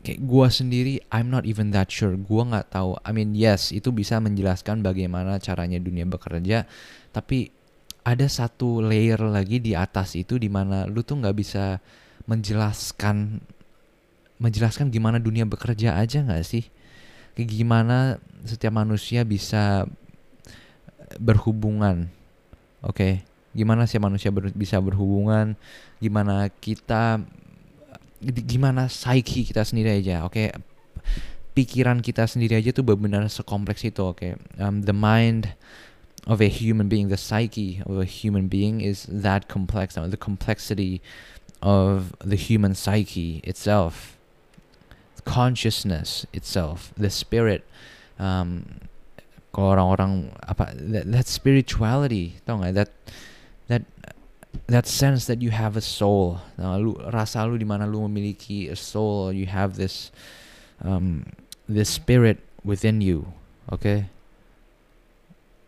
Kayak 0.00 0.20
gue 0.24 0.46
sendiri 0.48 0.94
I'm 1.12 1.28
not 1.28 1.44
even 1.44 1.74
that 1.76 1.92
sure. 1.92 2.16
Gue 2.16 2.42
nggak 2.46 2.72
tahu. 2.72 2.96
I 3.04 3.10
mean 3.12 3.36
yes 3.36 3.74
itu 3.74 3.92
bisa 3.92 4.16
menjelaskan 4.22 4.80
bagaimana 4.80 5.36
caranya 5.42 5.76
dunia 5.76 6.08
bekerja 6.08 6.64
tapi 7.12 7.52
ada 8.00 8.24
satu 8.24 8.80
layer 8.80 9.20
lagi 9.20 9.60
di 9.60 9.76
atas 9.76 10.16
itu 10.16 10.40
di 10.40 10.48
mana 10.48 10.88
lu 10.88 11.04
tuh 11.04 11.20
nggak 11.20 11.36
bisa 11.36 11.76
menjelaskan 12.28 13.40
menjelaskan 14.40 14.88
gimana 14.88 15.20
dunia 15.20 15.44
bekerja 15.44 16.00
aja 16.00 16.24
nggak 16.24 16.44
sih 16.44 16.64
gimana 17.36 18.20
setiap 18.44 18.72
manusia 18.72 19.24
bisa 19.24 19.84
berhubungan 21.20 22.08
oke 22.80 22.96
okay? 22.96 23.12
gimana 23.52 23.84
sih 23.84 23.98
manusia 23.98 24.30
ber, 24.30 24.52
bisa 24.54 24.78
berhubungan 24.78 25.58
gimana 25.98 26.48
kita 26.62 27.20
gimana 28.20 28.86
psyche 28.86 29.44
kita 29.48 29.64
sendiri 29.64 30.00
aja 30.00 30.24
oke 30.24 30.36
okay? 30.36 30.48
pikiran 31.56 31.98
kita 32.00 32.28
sendiri 32.28 32.56
aja 32.60 32.70
tuh 32.70 32.86
benar-benar 32.86 33.26
sekompleks 33.28 33.82
itu 33.84 34.00
oke 34.00 34.20
okay? 34.20 34.32
um, 34.60 34.84
the 34.86 34.94
mind 34.94 35.52
of 36.28 36.38
a 36.44 36.48
human 36.52 36.86
being 36.86 37.08
the 37.08 37.18
psyche 37.18 37.80
of 37.88 37.96
a 37.96 38.08
human 38.08 38.46
being 38.46 38.84
is 38.84 39.08
that 39.08 39.48
complex 39.48 39.96
the 39.96 40.20
complexity 40.20 41.00
of 41.62 42.14
the 42.20 42.36
human 42.36 42.74
psyche 42.74 43.40
itself 43.44 44.16
consciousness 45.24 46.26
itself 46.32 46.92
the 46.96 47.10
spirit 47.10 47.64
um, 48.18 48.64
orang-orang 49.54 50.30
apa 50.46 50.72
that, 50.76 51.04
that 51.10 51.26
spirituality 51.26 52.38
tau 52.46 52.56
that 52.72 52.90
that 53.68 53.82
that 54.66 54.86
sense 54.86 55.26
that 55.26 55.42
you 55.42 55.50
have 55.50 55.76
a 55.76 55.82
soul. 55.82 56.38
Nah, 56.58 56.78
lu 56.78 56.94
rasa 57.10 57.46
lu 57.46 57.58
di 57.58 57.66
mana 57.66 57.86
lu 57.86 58.06
memiliki 58.06 58.70
a 58.70 58.76
soul 58.78 59.34
you 59.34 59.46
have 59.46 59.74
this 59.74 60.10
um, 60.82 61.26
this 61.66 61.90
spirit 61.90 62.38
within 62.62 63.02
you 63.02 63.30
oke 63.70 63.82
okay? 63.82 63.98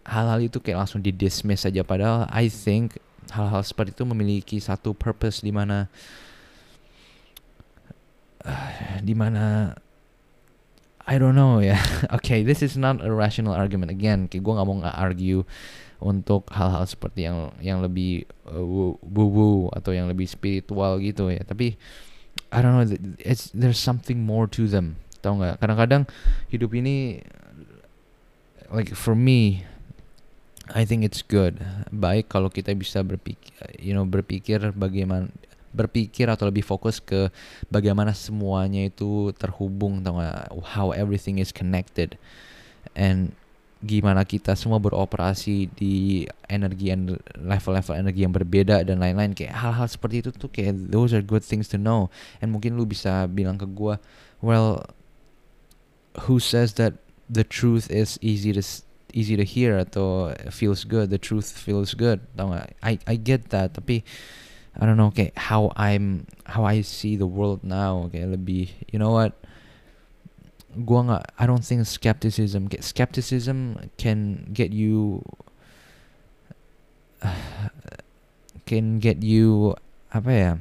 hal-hal 0.02 0.42
itu 0.42 0.59
kayak 0.59 0.83
langsung 0.83 0.98
di 0.98 1.14
dismiss 1.14 1.62
saja 1.62 1.87
padahal 1.87 2.26
I 2.31 2.50
think 2.50 2.98
hal-hal 3.33 3.62
seperti 3.64 3.97
itu 3.97 4.05
memiliki 4.05 4.57
satu 4.61 4.92
purpose 4.92 5.40
di 5.40 5.51
mana 5.51 5.88
uh, 8.45 8.99
di 9.09 9.14
mana 9.16 9.75
I 11.03 11.18
don't 11.18 11.35
know 11.35 11.59
ya. 11.59 11.75
Yeah. 11.75 11.83
okay, 12.23 12.47
this 12.47 12.62
is 12.62 12.79
not 12.79 13.03
a 13.03 13.11
rational 13.11 13.59
argument 13.59 13.90
again. 13.90 14.31
Kayak 14.31 14.47
gue 14.47 14.53
nggak 14.55 14.66
mau 14.71 14.77
nggak 14.87 14.99
argue 15.03 15.42
untuk 16.03 16.51
hal-hal 16.51 16.85
seperti 16.85 17.31
yang 17.31 17.55
yang 17.62 17.79
lebih 17.79 18.27
uh, 18.51 18.61
woo 19.07 19.71
atau 19.71 19.95
yang 19.95 20.11
lebih 20.11 20.27
spiritual 20.27 20.99
gitu 20.99 21.31
ya 21.31 21.47
tapi 21.47 21.79
I 22.51 22.59
don't 22.61 22.75
know 22.75 22.85
it's 23.23 23.55
there's 23.55 23.79
something 23.79 24.18
more 24.18 24.51
to 24.51 24.66
them 24.66 24.99
tau 25.23 25.38
nggak 25.38 25.62
kadang-kadang 25.62 26.11
hidup 26.51 26.75
ini 26.75 27.23
like 28.75 28.90
for 28.99 29.14
me 29.14 29.62
I 30.70 30.87
think 30.87 31.03
it's 31.03 31.27
good. 31.27 31.59
Baik 31.90 32.31
kalau 32.31 32.46
kita 32.46 32.70
bisa 32.79 33.03
berpikir 33.03 33.51
you 33.83 33.90
know 33.90 34.07
berpikir 34.07 34.62
bagaimana 34.79 35.27
berpikir 35.72 36.29
atau 36.29 36.46
lebih 36.46 36.62
fokus 36.62 37.01
ke 37.01 37.33
bagaimana 37.72 38.12
semuanya 38.12 38.87
itu 38.87 39.33
terhubung 39.40 40.05
tau 40.05 40.20
how 40.62 40.94
everything 40.94 41.42
is 41.42 41.51
connected. 41.51 42.14
And 42.94 43.35
gimana 43.83 44.22
kita 44.22 44.55
semua 44.55 44.79
beroperasi 44.79 45.66
di 45.75 46.22
energi 46.46 46.94
and 46.94 47.18
level-level 47.35 47.98
energi 47.98 48.22
yang 48.22 48.31
berbeda 48.31 48.87
dan 48.87 49.03
lain-lain. 49.03 49.35
Kayak 49.35 49.59
hal-hal 49.59 49.90
seperti 49.90 50.22
itu 50.22 50.31
tuh 50.31 50.46
kayak 50.46 50.79
those 50.94 51.11
are 51.11 51.25
good 51.25 51.42
things 51.42 51.66
to 51.72 51.81
know. 51.81 52.12
And 52.38 52.55
mungkin 52.55 52.79
lu 52.79 52.87
bisa 52.87 53.27
bilang 53.27 53.59
ke 53.59 53.66
gue 53.66 53.98
well 54.38 54.87
who 56.29 56.38
says 56.38 56.79
that 56.79 57.01
the 57.27 57.42
truth 57.42 57.90
is 57.90 58.20
easy 58.22 58.55
to 58.55 58.62
easy 59.12 59.37
to 59.37 59.44
hear 59.44 59.79
atau 59.79 60.33
feels 60.51 60.85
good 60.85 61.09
the 61.09 61.20
truth 61.20 61.53
feels 61.55 61.94
good. 61.94 62.20
Tau 62.37 62.53
gak 62.53 62.72
I 62.83 62.98
I 63.07 63.14
get 63.16 63.53
that 63.55 63.77
tapi 63.77 64.05
I 64.72 64.88
don't 64.88 64.96
know 64.96 65.12
kayak 65.12 65.37
how 65.37 65.72
I'm 65.77 66.25
how 66.48 66.64
I 66.64 66.81
see 66.81 67.20
the 67.20 67.29
world 67.29 67.61
now 67.61 68.09
kayak 68.09 68.40
lebih 68.40 68.72
you 68.88 68.96
know 68.96 69.12
what? 69.12 69.37
Gua 70.72 71.05
nggak 71.05 71.25
I 71.37 71.44
don't 71.44 71.61
think 71.61 71.85
skepticism 71.85 72.72
get 72.72 72.81
skepticism 72.81 73.77
can 74.01 74.48
get 74.57 74.72
you 74.72 75.20
can 78.68 78.96
get 78.96 79.20
you 79.20 79.77
apa 80.09 80.31
ya 80.33 80.53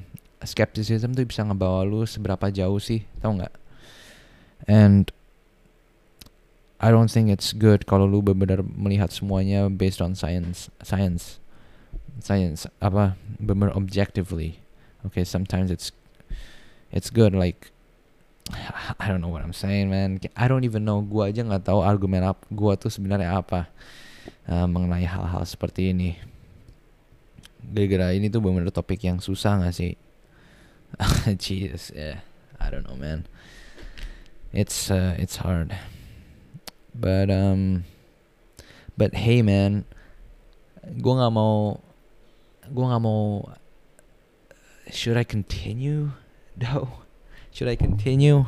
skepticism 0.44 1.16
tuh 1.16 1.24
bisa 1.24 1.46
ngebawa 1.46 1.88
lu 1.88 2.04
seberapa 2.04 2.52
jauh 2.52 2.80
sih 2.84 3.08
tau 3.24 3.32
nggak? 3.40 3.56
And 4.68 5.10
I 6.82 6.90
don't 6.90 7.14
think 7.14 7.30
it's 7.30 7.54
good 7.54 7.86
kalau 7.86 8.10
lu 8.10 8.26
benar-benar 8.26 8.66
melihat 8.66 9.14
semuanya 9.14 9.70
based 9.70 10.02
on 10.02 10.18
science 10.18 10.74
science 10.82 11.38
science 12.18 12.66
apa 12.82 13.14
benar 13.38 13.70
objectively. 13.78 14.58
Okay 15.06 15.22
sometimes 15.22 15.70
it's 15.70 15.94
it's 16.90 17.14
good 17.14 17.38
like 17.38 17.70
I 18.98 19.06
don't 19.14 19.22
know 19.22 19.30
what 19.30 19.46
I'm 19.46 19.54
saying 19.54 19.94
man. 19.94 20.18
I 20.34 20.50
don't 20.50 20.66
even 20.66 20.82
know. 20.82 21.06
Gua 21.06 21.30
aja 21.30 21.46
nggak 21.46 21.70
tahu 21.70 21.86
argumen 21.86 22.26
apa 22.26 22.42
gua 22.50 22.74
tuh 22.74 22.90
sebenarnya 22.90 23.30
apa 23.30 23.70
uh, 24.50 24.66
mengenai 24.66 25.06
hal-hal 25.06 25.46
seperti 25.46 25.94
ini. 25.94 26.18
Gara-gara 27.62 28.10
ini 28.18 28.26
tuh 28.34 28.42
benar-benar 28.42 28.74
topik 28.74 29.06
yang 29.06 29.22
susah 29.22 29.62
gak 29.62 29.78
sih? 29.78 29.94
Jesus 31.46 31.94
yeah. 31.94 32.26
I 32.58 32.74
don't 32.74 32.90
know 32.90 32.98
man. 32.98 33.30
It's 34.50 34.90
uh, 34.90 35.14
it's 35.22 35.46
hard 35.46 35.78
but 36.96 37.32
um 37.32 37.84
but 38.98 39.16
hey 39.16 39.42
man 39.42 39.84
gua 41.00 41.26
nggak 41.26 41.34
mau 41.34 41.80
gua 42.72 42.86
nggak 42.96 43.04
mau 43.04 43.48
should 44.92 45.16
I 45.16 45.24
continue 45.24 46.12
though 46.62 47.02
Should 47.52 47.68
I 47.68 47.76
continue? 47.76 48.48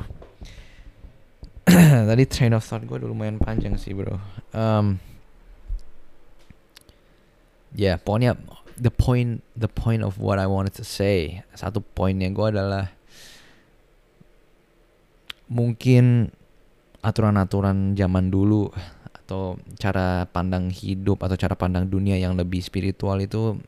Tadi 1.67 2.23
train 2.25 2.55
of 2.55 2.63
thought 2.63 2.87
gue 2.87 2.95
udah 2.95 3.11
lumayan 3.11 3.35
panjang 3.35 3.75
sih 3.75 3.91
bro. 3.91 4.15
Um, 4.55 5.03
ya 7.75 7.83
yeah, 7.83 7.95
pokoknya 7.99 8.39
the 8.79 8.87
point 8.87 9.43
the 9.59 9.67
point 9.67 10.07
of 10.07 10.23
what 10.23 10.39
I 10.39 10.47
wanted 10.47 10.71
to 10.79 10.87
say 10.87 11.43
satu 11.51 11.83
poinnya 11.83 12.31
gue 12.31 12.47
adalah 12.47 12.95
mungkin 15.51 16.31
aturan-aturan 17.03 17.93
zaman 17.99 18.31
dulu 18.31 18.71
atau 19.23 19.59
cara 19.79 20.27
pandang 20.31 20.71
hidup 20.71 21.23
atau 21.23 21.35
cara 21.35 21.55
pandang 21.55 21.87
dunia 21.87 22.15
yang 22.15 22.35
lebih 22.35 22.63
spiritual 22.63 23.19
itu 23.19 23.59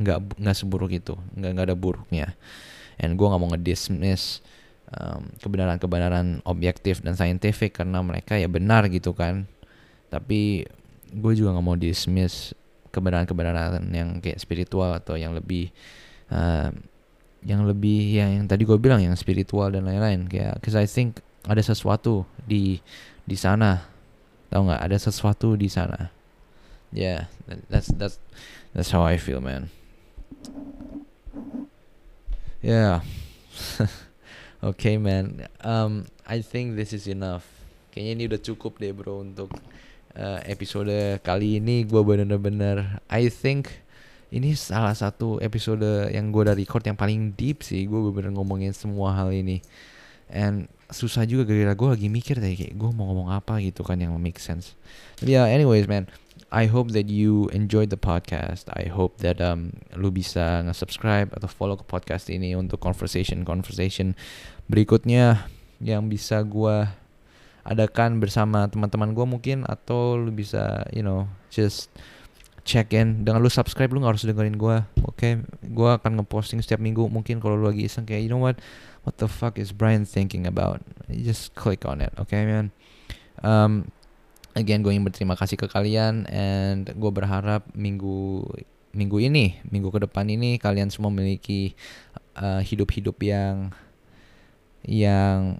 nggak 0.00 0.40
nggak 0.40 0.56
seburuk 0.56 0.92
itu. 0.92 1.16
Nggak 1.36 1.50
nggak 1.56 1.66
ada 1.72 1.76
buruknya. 1.76 2.26
And 3.00 3.16
gue 3.16 3.26
nggak 3.26 3.40
mau 3.40 3.50
ngedismiss 3.56 4.44
um, 4.92 5.32
kebenaran-kebenaran 5.40 6.44
objektif 6.44 7.00
dan 7.00 7.16
saintifik 7.16 7.80
karena 7.80 8.04
mereka 8.04 8.36
ya 8.36 8.46
benar 8.46 8.88
gitu 8.92 9.16
kan. 9.16 9.48
Tapi 10.12 10.68
gue 11.12 11.32
juga 11.32 11.56
nggak 11.56 11.64
mau 11.64 11.76
dismiss 11.76 12.52
kebenaran-kebenaran 12.92 13.88
yang 13.88 14.20
kayak 14.20 14.36
spiritual 14.36 14.92
atau 14.92 15.16
yang 15.16 15.32
lebih 15.32 15.72
uh, 16.28 16.68
yang 17.42 17.64
lebih 17.66 18.20
yang, 18.20 18.30
yang 18.42 18.46
tadi 18.46 18.62
gue 18.68 18.78
bilang 18.78 19.00
yang 19.00 19.16
spiritual 19.16 19.72
dan 19.72 19.88
lain-lain. 19.88 20.28
Kayak 20.28 20.60
cause 20.60 20.76
I 20.76 20.84
think 20.84 21.24
ada 21.48 21.62
sesuatu 21.62 22.26
di 22.46 22.78
di 23.26 23.36
sana 23.38 23.86
tau 24.52 24.68
nggak 24.68 24.82
ada 24.82 24.98
sesuatu 25.00 25.56
di 25.56 25.66
sana 25.66 26.12
yeah 26.92 27.26
that's 27.72 27.88
that's 27.96 28.20
that's 28.76 28.92
how 28.92 29.02
I 29.02 29.16
feel 29.16 29.40
man 29.40 29.72
yeah 32.62 33.02
okay, 34.62 34.96
man, 34.96 35.46
um, 35.62 36.06
I 36.24 36.40
think 36.40 36.78
this 36.78 36.94
is 36.94 37.10
enough. 37.10 37.44
Kayaknya 37.92 38.12
ini 38.16 38.22
udah 38.32 38.40
cukup 38.40 38.80
deh 38.80 38.94
bro 38.94 39.20
untuk 39.20 39.52
uh, 40.16 40.40
episode 40.48 41.20
kali 41.20 41.60
ini. 41.60 41.84
Gue 41.84 42.00
bener-bener, 42.00 43.02
I 43.12 43.28
think 43.28 43.68
ini 44.32 44.56
salah 44.56 44.96
satu 44.96 45.36
episode 45.44 46.08
yang 46.08 46.32
gue 46.32 46.48
udah 46.48 46.56
record 46.56 46.86
yang 46.88 46.96
paling 46.96 47.36
deep 47.36 47.60
sih. 47.60 47.84
Gue 47.84 48.00
bener-bener 48.00 48.32
ngomongin 48.32 48.72
semua 48.72 49.12
hal 49.12 49.34
ini. 49.34 49.60
And 50.32 50.72
susah 50.92 51.24
juga 51.24 51.48
gara-gara 51.48 51.72
gue 51.76 51.88
lagi 51.98 52.08
mikir 52.12 52.36
tadi 52.40 52.56
kayak 52.56 52.74
gue 52.76 52.90
mau 52.92 53.08
ngomong 53.08 53.32
apa 53.32 53.60
gitu 53.64 53.84
kan 53.84 54.00
yang 54.00 54.12
make 54.20 54.40
sense. 54.40 54.76
Tapi 55.20 55.36
yeah, 55.36 55.48
anyways 55.48 55.88
man, 55.88 56.08
I 56.52 56.68
hope 56.68 56.92
that 56.92 57.08
you 57.08 57.48
enjoyed 57.56 57.88
the 57.88 57.96
podcast. 57.96 58.68
I 58.76 58.92
hope 58.92 59.24
that 59.24 59.40
um 59.40 59.72
lu 59.96 60.12
bisa 60.12 60.60
nge-subscribe 60.68 61.32
atau 61.32 61.48
follow 61.48 61.80
ke 61.80 61.84
podcast 61.88 62.28
ini 62.28 62.52
untuk 62.52 62.76
conversation 62.76 63.40
conversation 63.48 64.12
berikutnya 64.68 65.48
yang 65.80 66.12
bisa 66.12 66.44
gua 66.44 66.92
adakan 67.64 68.20
bersama 68.20 68.68
teman-teman 68.68 69.16
gua 69.16 69.24
mungkin 69.24 69.64
atau 69.64 70.20
lu 70.20 70.28
bisa 70.28 70.84
you 70.92 71.00
know 71.00 71.24
just 71.48 71.88
check 72.68 72.92
in 72.94 73.24
dengan 73.26 73.42
lu 73.42 73.48
subscribe 73.48 73.90
lu 73.90 74.04
nggak 74.04 74.20
harus 74.20 74.28
dengerin 74.28 74.60
gua 74.60 74.84
oke 75.08 75.18
okay? 75.18 75.40
gua 75.72 75.96
akan 75.96 76.20
ngeposting 76.20 76.60
setiap 76.60 76.84
minggu 76.84 77.08
mungkin 77.08 77.40
kalau 77.40 77.56
lu 77.56 77.72
lagi 77.72 77.88
iseng 77.88 78.04
kayak 78.04 78.22
you 78.22 78.30
know 78.30 78.38
what 78.38 78.60
what 79.02 79.18
the 79.18 79.28
fuck 79.28 79.58
is 79.58 79.72
Brian 79.72 80.04
thinking 80.04 80.46
about? 80.46 80.82
You 81.08 81.24
just 81.24 81.54
click 81.54 81.84
on 81.84 82.00
it 82.00 82.12
okay, 82.18 82.46
man? 82.46 82.70
Um, 83.42 83.90
again 84.54 84.84
gue 84.84 84.92
ingin 84.92 85.04
berterima 85.04 85.34
kasih 85.34 85.56
ke 85.56 85.66
kalian 85.68 86.28
and 86.28 86.92
gue 86.92 87.10
berharap 87.12 87.64
minggu 87.72 88.44
minggu 88.92 89.18
ini 89.24 89.56
minggu 89.72 89.88
ke 89.88 90.04
depan 90.04 90.28
ini 90.28 90.60
kalian 90.60 90.92
semua 90.92 91.08
memiliki 91.08 91.72
uh, 92.36 92.60
hidup-hidup 92.60 93.16
yang 93.24 93.72
yang 94.84 95.56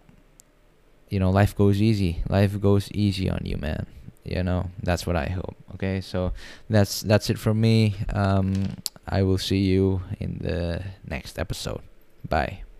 you 1.08 1.18
know 1.18 1.32
life 1.32 1.56
goes 1.56 1.80
easy. 1.80 2.20
Life 2.28 2.58
goes 2.60 2.92
easy 2.92 3.32
on 3.32 3.42
you 3.44 3.56
man. 3.56 3.88
You 4.22 4.46
know 4.46 4.70
that's 4.78 5.02
what 5.02 5.18
i 5.18 5.26
hope 5.26 5.58
okay? 5.74 5.98
So 5.98 6.30
that's 6.70 7.02
that's 7.02 7.26
it 7.26 7.42
for 7.42 7.50
me. 7.50 7.98
Um 8.14 8.78
i 9.10 9.26
will 9.26 9.40
see 9.40 9.66
you 9.66 10.06
in 10.22 10.38
the 10.38 10.86
next 11.02 11.42
episode. 11.42 11.82
Bye 12.22 12.71